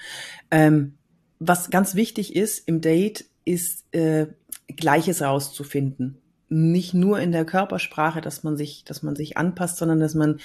[0.51, 0.95] Ähm,
[1.39, 4.27] was ganz wichtig ist im Date, ist äh,
[4.67, 6.22] Gleiches rauszufinden
[6.53, 10.39] nicht nur in der Körpersprache, dass man sich, dass man sich anpasst, sondern dass man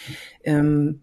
[0.44, 1.00] ähm,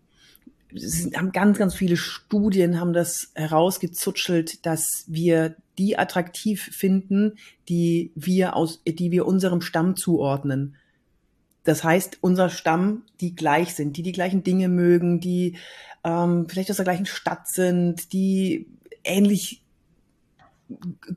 [0.74, 7.38] es haben ganz, ganz viele Studien haben das herausgezutschelt, dass wir die attraktiv finden,
[7.70, 10.76] die wir aus, die wir unserem Stamm zuordnen.
[11.64, 15.58] Das heißt, unser Stamm, die gleich sind, die die gleichen Dinge mögen, die
[16.04, 18.68] ähm, vielleicht aus der gleichen Stadt sind, die
[19.04, 19.65] ähnlich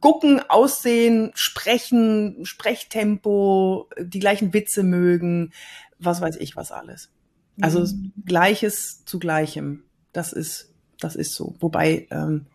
[0.01, 5.53] gucken, aussehen, sprechen, Sprechtempo, die gleichen Witze mögen,
[5.99, 7.11] was weiß ich was alles.
[7.61, 8.13] Also mhm.
[8.25, 9.85] Gleiches zu Gleichem.
[10.13, 11.55] Das ist, das ist so.
[11.61, 12.47] Wobei ähm,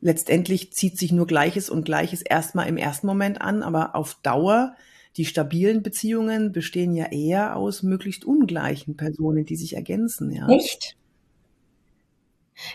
[0.00, 4.74] letztendlich zieht sich nur Gleiches und Gleiches erstmal im ersten Moment an, aber auf Dauer
[5.16, 10.46] die stabilen Beziehungen bestehen ja eher aus möglichst ungleichen Personen, die sich ergänzen, ja.
[10.46, 10.96] Nicht?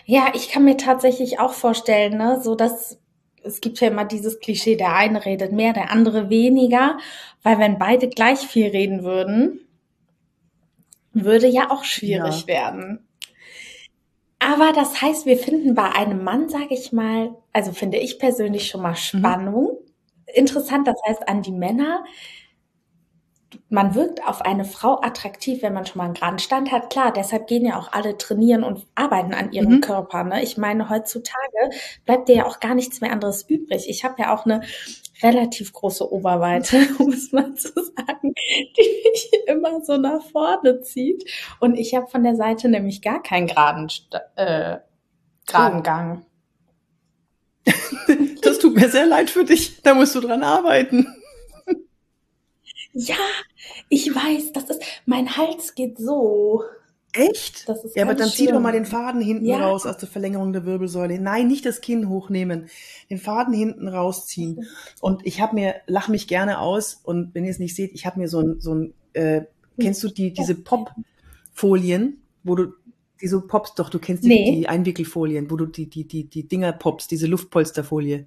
[0.04, 2.98] Ja, ich kann mir tatsächlich auch vorstellen, ne, so dass
[3.46, 6.98] es gibt ja immer dieses Klischee, der eine redet mehr, der andere weniger,
[7.42, 9.60] weil wenn beide gleich viel reden würden,
[11.12, 12.46] würde ja auch schwierig ja.
[12.46, 13.06] werden.
[14.38, 18.68] Aber das heißt, wir finden bei einem Mann, sage ich mal, also finde ich persönlich
[18.68, 18.96] schon mal mhm.
[18.96, 19.64] Spannung.
[19.64, 20.34] Mhm.
[20.34, 22.04] Interessant, das heißt an die Männer,
[23.68, 26.90] man wirkt auf eine Frau attraktiv, wenn man schon mal einen geraden Stand hat.
[26.90, 29.80] Klar, deshalb gehen ja auch alle trainieren und arbeiten an ihrem mhm.
[29.80, 30.24] Körper.
[30.24, 30.42] Ne?
[30.42, 31.70] Ich meine, heutzutage
[32.04, 33.88] bleibt dir ja auch gar nichts mehr anderes übrig.
[33.88, 34.62] Ich habe ja auch eine
[35.22, 38.34] relativ große Oberweite, um es mal zu sagen,
[38.76, 41.24] die mich immer so nach vorne zieht.
[41.60, 43.88] Und ich habe von der Seite nämlich gar keinen geraden,
[44.36, 44.78] äh,
[45.46, 45.82] geraden oh.
[45.82, 46.26] Gang.
[48.42, 49.82] Das tut mir sehr leid für dich.
[49.82, 51.08] Da musst du dran arbeiten.
[52.98, 53.16] Ja,
[53.90, 56.62] ich weiß, das ist, mein Hals geht so.
[57.12, 57.68] Echt?
[57.68, 58.48] Das ist ja, aber dann schlimm.
[58.48, 59.58] zieh doch mal den Faden hinten ja.
[59.58, 61.18] raus aus der Verlängerung der Wirbelsäule.
[61.18, 62.68] Nein, nicht das Kinn hochnehmen.
[63.10, 64.66] Den Faden hinten rausziehen.
[65.00, 68.06] Und ich habe mir, lach mich gerne aus und wenn ihr es nicht seht, ich
[68.06, 69.42] habe mir so ein, so ein äh,
[69.78, 72.72] kennst du die, diese Pop-Folien, wo du
[73.20, 74.56] die so poppst, doch, du kennst die, nee.
[74.56, 78.26] die Einwickelfolien, wo du die, die, die, die Dinger poppst, diese Luftpolsterfolie.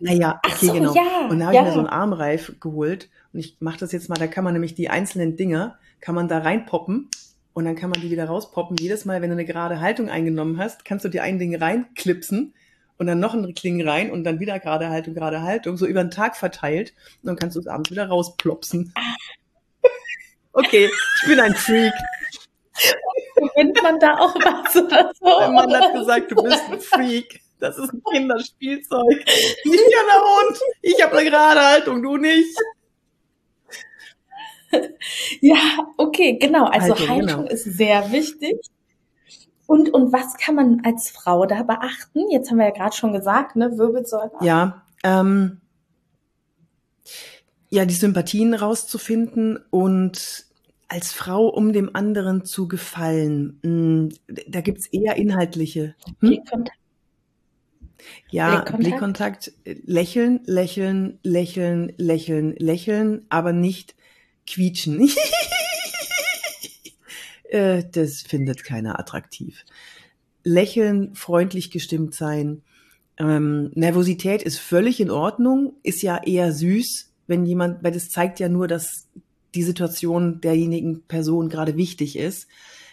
[0.00, 0.94] Naja, okay, so, genau.
[0.94, 1.62] Ja, und da habe ja.
[1.62, 4.52] ich mir so einen Armreif geholt und ich mache das jetzt mal, da kann man
[4.52, 7.08] nämlich die einzelnen Dinger, kann man da reinpoppen
[7.54, 8.76] und dann kann man die wieder rauspoppen.
[8.76, 12.54] Jedes Mal, wenn du eine gerade Haltung eingenommen hast, kannst du dir ein Ding reinklipsen
[12.98, 16.02] und dann noch ein Kling rein und dann wieder gerade Haltung, gerade Haltung, so über
[16.02, 18.92] den Tag verteilt und dann kannst du es abends wieder rausplopsen.
[20.52, 20.90] okay,
[21.22, 21.92] ich bin ein Freak.
[23.36, 25.24] Gewinnt man da auch was oder so?
[25.24, 27.40] Mein Mann hat gesagt, du bist ein Freak.
[27.58, 29.24] Das ist ein Kinderspielzeug.
[29.64, 30.60] Nicht der Hund.
[30.82, 32.56] Ich habe eine gerade Haltung, du nicht.
[35.40, 35.56] Ja,
[35.96, 36.66] okay, genau.
[36.66, 37.50] Also Haltung, Haltung genau.
[37.50, 38.56] ist sehr wichtig.
[39.66, 42.30] Und, und was kann man als Frau da beachten?
[42.30, 44.30] Jetzt haben wir ja gerade schon gesagt, ne, Wirbelsäule.
[44.40, 45.60] Ja, ähm,
[47.68, 50.46] ja, die Sympathien rauszufinden und
[50.88, 53.58] als Frau, um dem anderen zu gefallen.
[53.62, 54.10] Hm,
[54.48, 55.96] da gibt's eher inhaltliche.
[56.20, 56.42] Hm?
[58.30, 58.78] Ja, Blickkontakt.
[58.78, 63.94] Blickkontakt, lächeln, lächeln, lächeln, lächeln, lächeln, aber nicht
[64.46, 65.10] quietschen.
[67.48, 69.64] Äh, das findet keiner attraktiv.
[70.42, 72.62] Lächeln, freundlich gestimmt sein.
[73.18, 78.40] Ähm, Nervosität ist völlig in Ordnung, ist ja eher süß, wenn jemand, weil das zeigt
[78.40, 79.06] ja nur, dass
[79.54, 82.48] die Situation derjenigen Person gerade wichtig ist.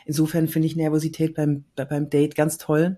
[0.05, 2.97] Insofern finde ich Nervosität beim, beim Date ganz toll.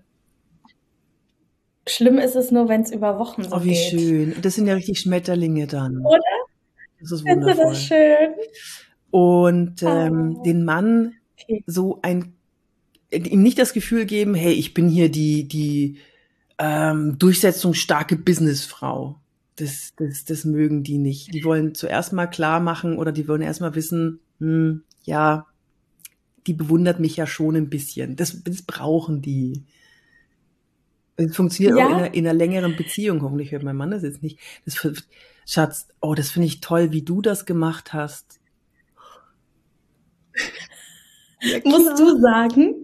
[1.88, 3.76] Schlimm ist es nur, wenn es über Wochen so Oh, wie geht.
[3.76, 4.34] schön.
[4.42, 5.98] Das sind ja richtig Schmetterlinge dann.
[6.04, 6.18] Oder?
[7.00, 7.72] Das ist Findest du wundervoll.
[7.72, 8.34] das schön?
[9.10, 10.42] Und ähm, Oh.
[10.42, 11.62] den Mann Okay.
[11.66, 12.32] so ein
[13.12, 15.98] ihm nicht das Gefühl geben, hey, ich bin hier die die
[16.58, 19.20] ähm, durchsetzungsstarke Businessfrau.
[19.56, 21.32] Das, das, das mögen die nicht.
[21.32, 25.46] Die wollen zuerst mal klar machen oder die wollen erst mal wissen, hm, ja,
[26.46, 28.16] die bewundert mich ja schon ein bisschen.
[28.16, 29.64] Das, das brauchen die.
[31.16, 31.86] Es funktioniert Ja.
[31.86, 33.22] auch in einer, in einer längeren Beziehung.
[33.22, 34.38] Hoffentlich hört mein Mann das jetzt nicht.
[34.64, 34.86] Das,
[35.46, 38.40] Schatz, oh, das finde ich toll, wie du das gemacht hast.
[41.42, 42.74] Ja, Musst du sagen?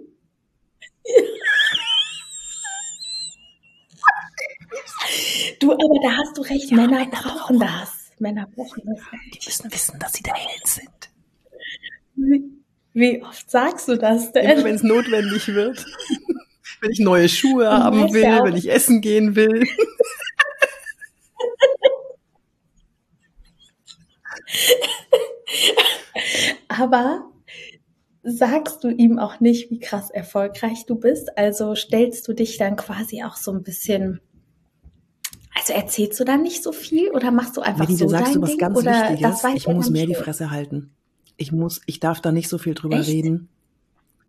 [5.60, 8.10] Du, aber da hast du recht, Männer brauchen das.
[8.18, 9.00] Männer brauchen das.
[9.34, 11.10] Die müssen wissen, dass sie der Held sind.
[12.14, 12.42] Wie,
[12.94, 14.64] wie oft sagst du das denn?
[14.64, 15.84] wenn es notwendig wird.
[16.82, 19.64] wenn ich neue Schuhe Du haben will, ja wenn ich essen gehen will.
[26.68, 27.24] Aber
[28.22, 31.36] sagst du ihm auch nicht, wie krass erfolgreich du bist?
[31.36, 34.20] Also stellst du dich dann quasi auch so ein bisschen,
[35.54, 38.28] also erzählst du dann nicht so viel oder machst du einfach Medi, so du sagst
[38.28, 38.58] dein du was Ding?
[38.58, 39.44] ganz Wichtiges.
[39.54, 40.14] Ich muss mehr die?
[40.14, 40.94] Fresse halten.
[41.36, 43.08] Ich muss, ich darf da nicht so viel drüber Echt?
[43.08, 43.48] reden.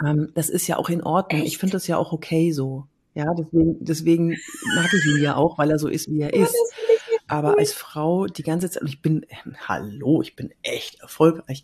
[0.05, 1.41] Ähm, das ist ja auch in Ordnung.
[1.41, 1.59] Ich Echt?
[1.59, 2.87] finde das ja auch okay so.
[3.15, 4.29] Ja, deswegen, deswegen
[4.75, 6.55] mag ich ihn ja auch, weil er so ist, wie er ist.
[6.55, 10.99] Ich nicht Aber als Frau die ganze Zeit, ich bin, ähm, hallo, ich bin echt
[11.01, 11.63] erfolgreich.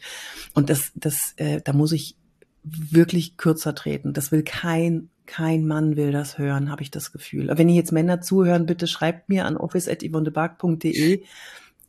[0.54, 2.16] Und das, das, äh, da muss ich
[2.64, 4.14] wirklich kürzer treten.
[4.14, 7.50] Das will kein, kein Mann will das hören, habe ich das Gefühl.
[7.56, 11.24] Wenn ihr jetzt Männer zuhören, bitte schreibt mir an office.yvonnebark.de,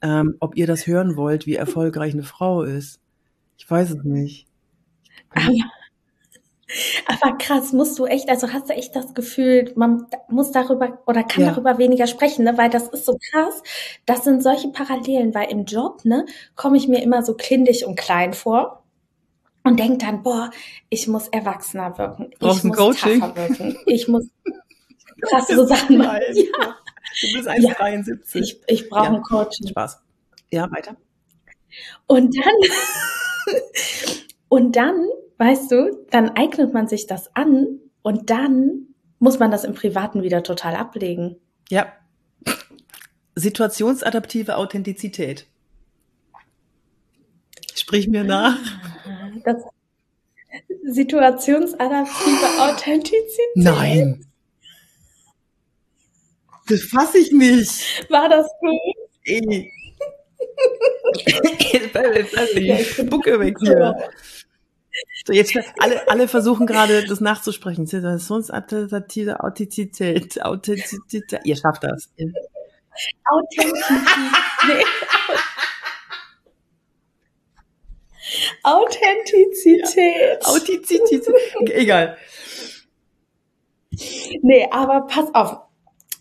[0.02, 3.00] ähm, ob ihr das hören wollt, wie erfolgreich eine Frau ist.
[3.58, 4.46] Ich weiß es nicht.
[5.30, 5.52] Aber,
[7.06, 11.22] aber krass, musst du echt, also hast du echt das Gefühl, man muss darüber oder
[11.24, 11.50] kann Ja.
[11.50, 12.56] darüber weniger sprechen, ne?
[12.56, 13.62] Weil das ist so krass.
[14.06, 17.96] Das sind solche Parallelen, weil im Job, ne, komme ich mir immer so kindisch und
[17.98, 18.82] klein vor
[19.64, 20.50] und denk dann, boah,
[20.88, 22.30] ich muss erwachsener wirken.
[22.38, 23.20] Brauchst ich muss Coaching?
[23.20, 23.76] tougher wirken.
[23.86, 24.26] Ich muss
[25.22, 26.20] krassere Sachen machen.
[26.34, 26.76] Ja,
[27.22, 27.52] Du bist Ja.
[27.54, 28.36] 1,73.
[28.40, 29.10] ich, ich brauche Ja.
[29.14, 29.66] ein Coaching.
[29.68, 30.00] Spaß.
[30.52, 30.96] Ja, weiter.
[32.06, 32.54] Und dann,
[34.48, 35.06] und dann,
[35.40, 38.88] weißt du, dann eignet man sich das an und dann
[39.18, 41.36] muss man das im Privaten wieder total ablegen.
[41.70, 41.92] Ja.
[43.34, 45.46] Situationsadaptive Authentizität.
[47.74, 48.58] Sprich mir nach.
[49.44, 49.56] Das
[50.84, 53.46] situationsadaptive Authentizität.
[53.54, 54.26] Nein.
[56.68, 58.10] Das fasse ich nicht.
[58.10, 58.78] War das gut?
[59.24, 59.72] Ey.
[61.72, 64.08] Ja, Die ich bin- Spucke weg hier.
[65.24, 67.86] So, jetzt alle, alle versuchen gerade das nachzusprechen.
[67.86, 70.42] Situationsadaptive Authentizität.
[70.42, 71.40] Authentizität.
[71.44, 72.10] Ihr schafft das.
[78.62, 80.44] Authentizität.
[80.44, 81.34] Authentizität.
[81.66, 82.16] Egal.
[84.42, 85.69] Nee, aber pass auf.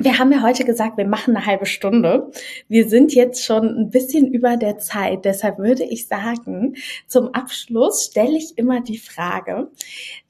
[0.01, 2.31] Wir haben ja heute gesagt, wir machen eine halbe Stunde.
[2.69, 5.25] Wir sind jetzt schon ein bisschen über der Zeit.
[5.25, 9.69] Deshalb würde ich sagen, zum Abschluss stelle ich immer die Frage,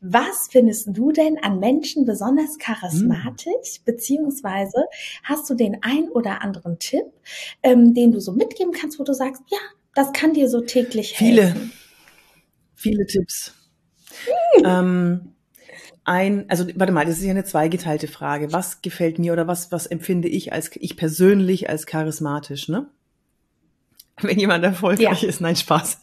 [0.01, 3.81] was findest du denn an Menschen besonders charismatisch?
[3.85, 4.85] Beziehungsweise
[5.23, 7.05] hast du den ein oder anderen Tipp,
[7.61, 9.59] ähm, den du so mitgeben kannst, wo du sagst, ja,
[9.93, 11.43] das kann dir so täglich Viele.
[11.43, 11.71] helfen?
[12.73, 13.53] Viele Tipps.
[14.65, 15.35] Ähm,
[16.09, 18.51] ein, also warte mal, das ist ja eine zweigeteilte Frage.
[18.51, 22.87] Was gefällt mir oder was, was empfinde ich als ich persönlich als charismatisch, ne?
[24.21, 26.01] Wenn jemand erfolgreich ist, nein, Spaß.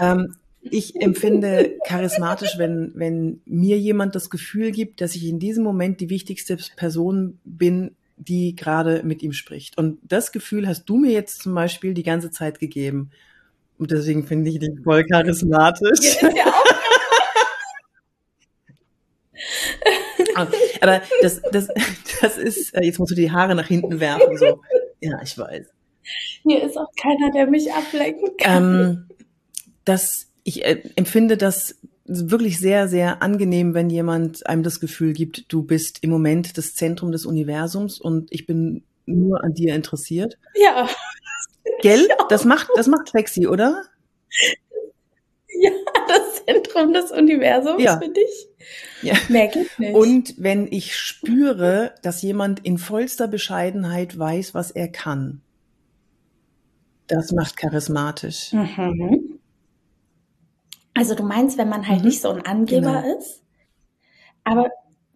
[0.00, 5.64] Ähm, ich empfinde charismatisch, wenn, wenn mir jemand das Gefühl gibt, dass ich in diesem
[5.64, 9.76] Moment die wichtigste Person bin, die gerade mit ihm spricht.
[9.76, 13.10] Und das Gefühl hast du mir jetzt zum Beispiel die ganze Zeit gegeben.
[13.78, 16.22] Und deswegen finde ich dich voll charismatisch.
[16.22, 16.52] Ja.
[20.80, 21.68] Aber das, das,
[22.20, 24.36] das ist, äh, jetzt musst du die Haare nach hinten werfen.
[24.36, 24.60] So.
[25.00, 25.66] Ja, ich weiß.
[26.42, 28.64] Hier ist auch keiner, der mich ablenken kann.
[28.64, 29.08] Ähm,
[29.84, 35.52] das, ich äh, empfinde das wirklich sehr, sehr angenehm, wenn jemand einem das Gefühl gibt,
[35.52, 40.38] du bist im Moment das Zentrum des Universums und ich bin nur an dir interessiert.
[40.54, 40.88] ja,
[41.80, 42.08] Gell?
[42.28, 43.84] Das macht, das macht sexy, oder?
[45.60, 45.70] Ja,
[46.08, 47.98] das Zentrum des Universums Ja.
[47.98, 48.48] für dich.
[49.02, 49.14] Ja.
[49.28, 49.94] Mehr geht nicht.
[49.94, 55.42] Und wenn ich spüre, dass jemand in vollster Bescheidenheit weiß, was er kann,
[57.08, 58.52] das macht charismatisch.
[58.52, 59.38] Mhm.
[60.94, 62.06] Also du meinst, wenn man halt Mhm.
[62.06, 63.18] nicht so ein Angeber Genau.
[63.18, 63.42] ist,
[64.44, 64.70] aber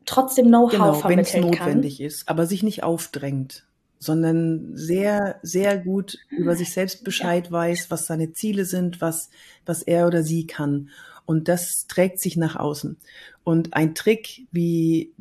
[0.05, 1.67] trotzdem Know-how Genau, wenn es vermitteln kann.
[1.69, 3.67] notwendig ist, aber sich nicht aufdrängt,
[3.99, 9.31] sondern sehr, sehr gut über sich selbst Bescheid weiß, was seine Ziele sind, was,
[9.65, 10.91] was er oder sie kann.
[11.25, 12.97] Und das trägt sich nach außen.
[13.43, 15.13] Und ein Trick, wie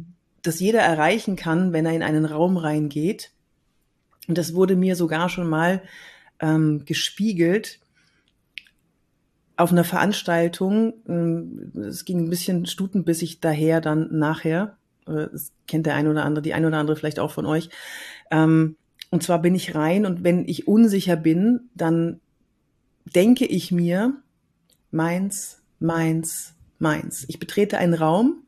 [0.44, 3.32] das jeder erreichen kann, wenn er in einen Raum reingeht,
[4.28, 5.82] und das wurde mir sogar schon mal
[6.40, 7.80] ähm, gespiegelt
[9.56, 10.94] auf einer Veranstaltung.
[11.08, 14.78] ähm, Es ging ein bisschen stutenbissig daher dann nachher.
[15.08, 17.70] Äh, Das kennt der eine oder andere, die eine oder andere vielleicht auch von euch.
[18.32, 18.76] Ähm,
[19.12, 22.20] Und zwar bin ich rein und wenn ich unsicher bin, dann
[23.14, 24.14] denke ich mir,
[24.92, 27.26] meins, meins, meins.
[27.28, 28.44] Ich betrete einen Raum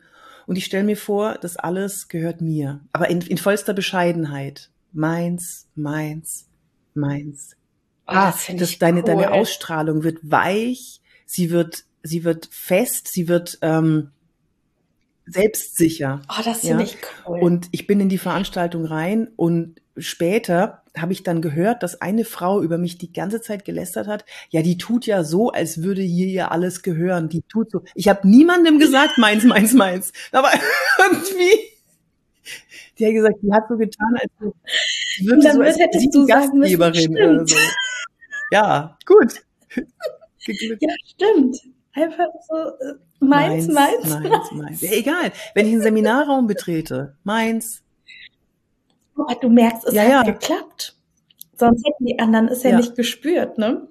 [0.47, 2.81] und ich stelle mir vor, das alles gehört mir.
[2.91, 4.69] Aber in, in vollster Bescheidenheit.
[4.93, 6.47] Meins, meins,
[6.95, 7.55] meins.
[8.07, 9.33] Oh, Ah, das finde das, deine, deine cool.
[9.33, 14.11] Ausstrahlung wird weich, sie wird, sie wird fest, sie wird ähm,
[15.27, 16.21] selbstsicher.
[16.29, 16.89] Oh, das finde Ja.
[16.89, 16.97] ich
[17.27, 17.39] cool.
[17.41, 22.25] Und ich bin in die Veranstaltung rein und später habe ich dann gehört, dass eine
[22.25, 24.25] Frau über mich die ganze Zeit gelästert hat.
[24.49, 27.29] Ja, die tut ja so, als würde hier ihr alles gehören.
[27.29, 27.81] Die tut so.
[27.95, 30.11] Ich habe niemandem gesagt, meins, meins, meins.
[30.31, 30.49] Aber
[30.99, 31.51] irgendwie,
[32.97, 34.31] die hat gesagt, die hat so getan, als
[35.19, 37.55] würde so als hättest sie du sagen müssen, Gastgeberin oder so.
[38.51, 39.33] Ja, gut.
[40.79, 41.57] Ja, stimmt.
[41.97, 44.81] Einfach so, äh, meins, meins, meins, meins.
[44.81, 45.31] Ja, egal.
[45.55, 47.83] Wenn ich einen Seminarraum betrete, meins,
[49.15, 50.23] Aber du merkst, es Ja, hat ja.
[50.33, 50.95] geklappt.
[51.57, 52.77] Sonst hätten die anderen es ja, Ja.
[52.77, 53.87] nicht gespürt, ne?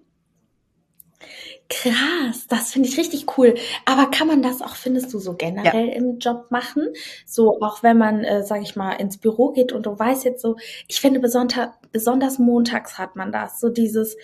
[1.68, 3.54] Krass, das finde ich richtig cool.
[3.86, 6.88] Aber kann man das auch, findest du, so generell im Job machen?
[7.26, 10.42] So, auch wenn man, äh, sag ich mal, ins Büro geht und du weißt jetzt
[10.42, 10.56] so,
[10.86, 14.16] ich finde besonders, besonders montags hat man das, so dieses,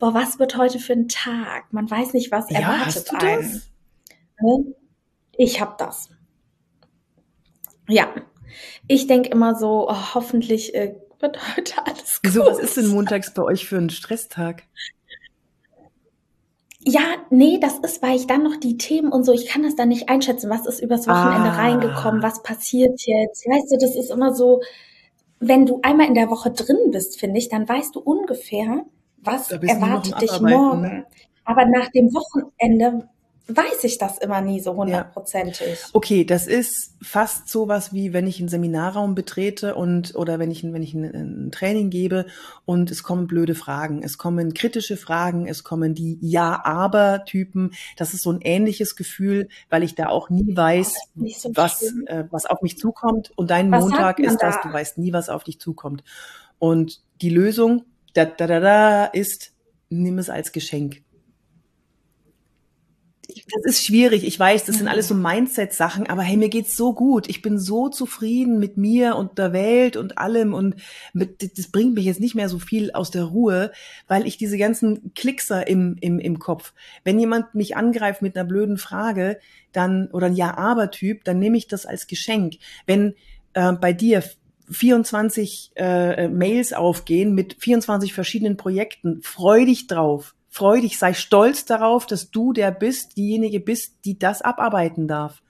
[0.00, 1.72] boah, was wird heute für ein Tag?
[1.72, 3.42] Man weiß nicht, was Ja, erwartet einen.
[3.52, 3.70] das?
[4.42, 4.74] Ne?
[5.36, 6.10] Ich habe das.
[7.88, 8.12] Ja,
[8.88, 12.20] ich denke immer so, oh, hoffentlich äh, wird heute alles gut.
[12.24, 14.64] Wieso, was ist denn montags bei euch für ein Stresstag?
[16.84, 17.00] Ja,
[17.30, 19.88] nee, das ist, weil ich dann noch die Themen und so, ich kann das dann
[19.88, 21.56] nicht einschätzen, was ist übers Wochenende Ah.
[21.56, 23.46] reingekommen, was passiert jetzt.
[23.46, 24.62] Weißt du, das ist immer so,
[25.40, 28.84] wenn du einmal in der Woche drin bist, finde ich, dann weißt du ungefähr,
[29.18, 30.80] was erwartet dich morgen.
[30.82, 31.06] ne?
[31.44, 33.08] Aber nach dem Wochenende
[33.56, 35.78] weiß ich das immer nie so hundertprozentig.
[35.92, 40.62] Okay, das ist fast sowas wie wenn ich einen Seminarraum betrete und oder wenn ich
[40.62, 42.26] wenn ich ein, ein Training gebe
[42.64, 47.72] und es kommen blöde Fragen, es kommen kritische Fragen, es kommen die Ja-Aber-Typen.
[47.96, 51.82] Das ist so ein ähnliches Gefühl, weil ich da auch nie weiß, das so was
[52.06, 53.32] äh, was auf mich zukommt.
[53.36, 54.68] Und dein Was Montag ist das, da?
[54.68, 56.04] du weißt nie, was auf dich zukommt.
[56.58, 57.84] Und die Lösung
[58.14, 59.52] da da da da ist,
[59.88, 61.02] nimm es als Geschenk.
[63.52, 64.90] Das ist schwierig, ich weiß, das sind Mhm.
[64.90, 67.28] alles so Mindset-Sachen, aber hey, mir geht's so gut.
[67.28, 70.76] Ich bin so zufrieden mit mir und der Welt und allem und
[71.12, 73.72] mit, das bringt mich jetzt nicht mehr so viel aus der Ruhe,
[74.08, 76.72] weil ich diese ganzen Klickser im, im, im Kopf,
[77.04, 79.38] wenn jemand mich angreift mit einer blöden Frage,
[79.72, 82.54] dann, oder ein Ja-Aber-Typ, dann nehme ich das als Geschenk.
[82.86, 83.14] Wenn
[83.54, 84.22] äh, bei dir
[84.70, 91.64] 24 äh, Mails aufgehen mit 24 verschiedenen Projekten, freu dich drauf freu dich, sei stolz
[91.64, 95.42] darauf, dass du der bist, diejenige bist, die das abarbeiten darf.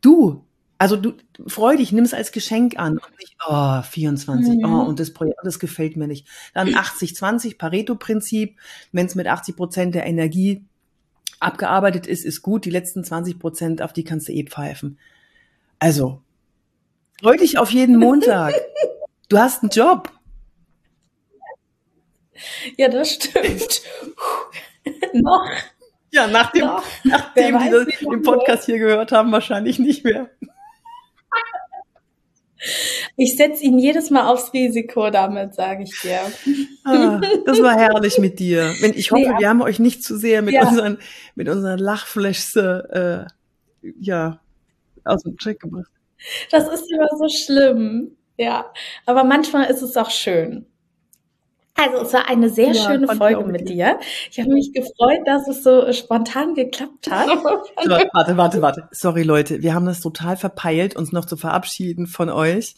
[0.00, 0.44] Du,
[0.78, 1.14] also du
[1.46, 4.64] freu dich, nimm es als Geschenk an und nicht, oh, 24, Mhm.
[4.64, 6.26] oh, und das Projekt, das gefällt mir nicht.
[6.54, 8.56] Dann 80-20 Pareto-Prinzip,
[8.92, 10.64] wenn es mit 80 Prozent der Energie
[11.40, 12.64] abgearbeitet ist, ist gut.
[12.64, 14.98] Die letzten 20 Prozent, auf die kannst du eh pfeifen.
[15.78, 16.22] Also,
[17.20, 18.54] freu dich auf jeden Montag.
[19.28, 20.12] Du hast einen Job.
[22.76, 23.82] Ja, das stimmt.
[25.12, 25.44] Noch.
[26.12, 26.84] Ja, nachdem, Noch.
[27.04, 30.30] nachdem die das im Podcast hier gehört haben, wahrscheinlich nicht mehr.
[33.16, 36.20] Ich setze ihn jedes Mal aufs Risiko damit, sage ich dir.
[36.84, 38.72] Ah, das war herrlich mit dir.
[38.94, 40.66] Ich hoffe, Nee, wir haben euch nicht zu sehr mit Ja.
[40.68, 40.98] unseren,
[41.34, 43.24] mit unseren Lachflashs, äh,
[44.00, 44.40] ja,
[45.04, 45.90] aus dem Trick gebracht.
[46.50, 48.16] Das ist immer so schlimm.
[48.38, 48.72] Ja,
[49.04, 50.66] aber manchmal ist es auch schön.
[51.76, 53.98] Also es war eine sehr Ja, schöne Folge mit mit dir.
[54.30, 57.28] Ich habe mich gefreut, dass es so spontan geklappt hat.
[57.84, 58.88] So, warte, warte, warte.
[58.90, 59.62] Sorry, Leute.
[59.62, 62.74] Wir haben das total verpeilt, uns noch zu verabschieden von euch.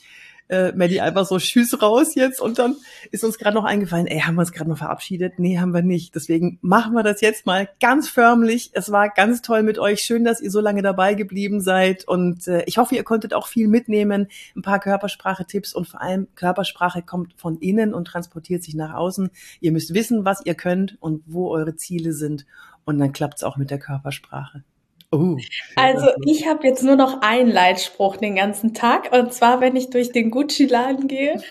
[0.48, 2.76] Äh, Maddie einfach so Tschüss raus jetzt und dann
[3.10, 5.38] ist uns gerade noch eingefallen, ey, haben wir uns gerade noch verabschiedet?
[5.38, 6.14] Nee, haben wir nicht.
[6.14, 8.70] Deswegen machen wir das jetzt mal ganz förmlich.
[8.72, 10.00] Es war ganz toll mit euch.
[10.00, 13.46] Schön, dass ihr so lange dabei geblieben seid und äh, ich hoffe, ihr konntet auch
[13.46, 14.28] viel mitnehmen.
[14.56, 19.30] Ein paar Körpersprache-Tipps und vor allem Körpersprache kommt von innen und transportiert sich nach außen.
[19.60, 22.46] Ihr müsst wissen, was ihr könnt und wo eure Ziele sind
[22.84, 24.64] und dann klappt's auch mit der Körpersprache.
[25.10, 25.38] Oh,
[25.74, 29.88] also ich habe jetzt nur noch einen Leitspruch den ganzen Tag und zwar, wenn ich
[29.88, 31.34] durch den Gucci-Laden gehe.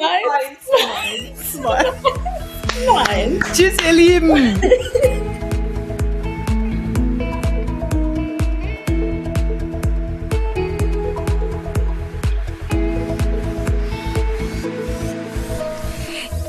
[0.00, 1.92] Nein, zwei, zwei.
[2.86, 3.44] Nein.
[3.52, 4.60] Tschüss, ihr Lieben.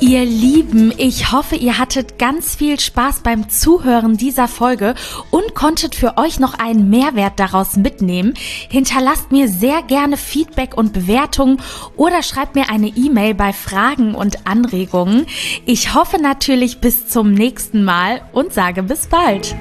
[0.07, 4.93] Ihr Lieben, ich hoffe, ihr hattet ganz viel Spaß beim Zuhören dieser Folge
[5.31, 8.35] und konntet für euch noch einen Mehrwert daraus mitnehmen.
[8.69, 11.59] Hinterlasst mir sehr gerne Feedback und Bewertungen
[11.97, 15.25] oder schreibt mir eine E-Mail bei Fragen und Anregungen.
[15.65, 19.55] Ich hoffe natürlich bis zum nächsten Mal und sage bis bald.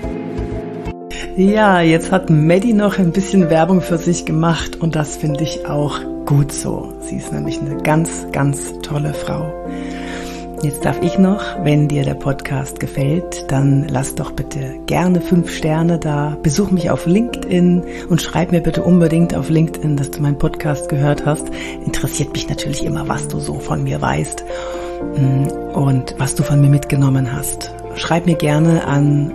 [1.38, 5.64] Ja, jetzt hat Maddie noch ein bisschen Werbung für sich gemacht und das finde ich
[5.64, 6.92] auch gut so.
[7.00, 9.50] Sie ist nämlich eine ganz, ganz tolle Frau.
[10.64, 15.54] Jetzt darf ich noch, wenn dir der Podcast gefällt, dann lass doch bitte gerne fünf
[15.54, 16.38] Sterne da.
[16.42, 20.88] Besuch mich auf LinkedIn und schreib mir bitte unbedingt auf LinkedIn, dass du meinen Podcast
[20.88, 21.50] gehört hast.
[21.84, 24.42] Interessiert mich natürlich immer, was du so von mir weißt
[25.18, 27.70] mm, und was du von mir mitgenommen hast.
[27.96, 29.34] Schreib mir gerne an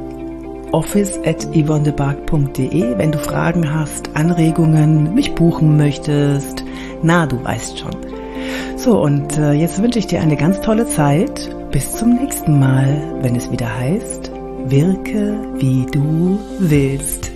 [0.71, 6.63] office at yvonnebark.de, wenn du Fragen hast, Anregungen, mich buchen möchtest.
[7.03, 8.09] Na, du weißt schon.
[8.81, 11.53] So, und äh, jetzt wünsche ich dir eine ganz tolle Zeit.
[11.69, 14.31] Bis zum nächsten Mal, wenn es wieder heißt,
[14.67, 17.29] wirke wie du willst.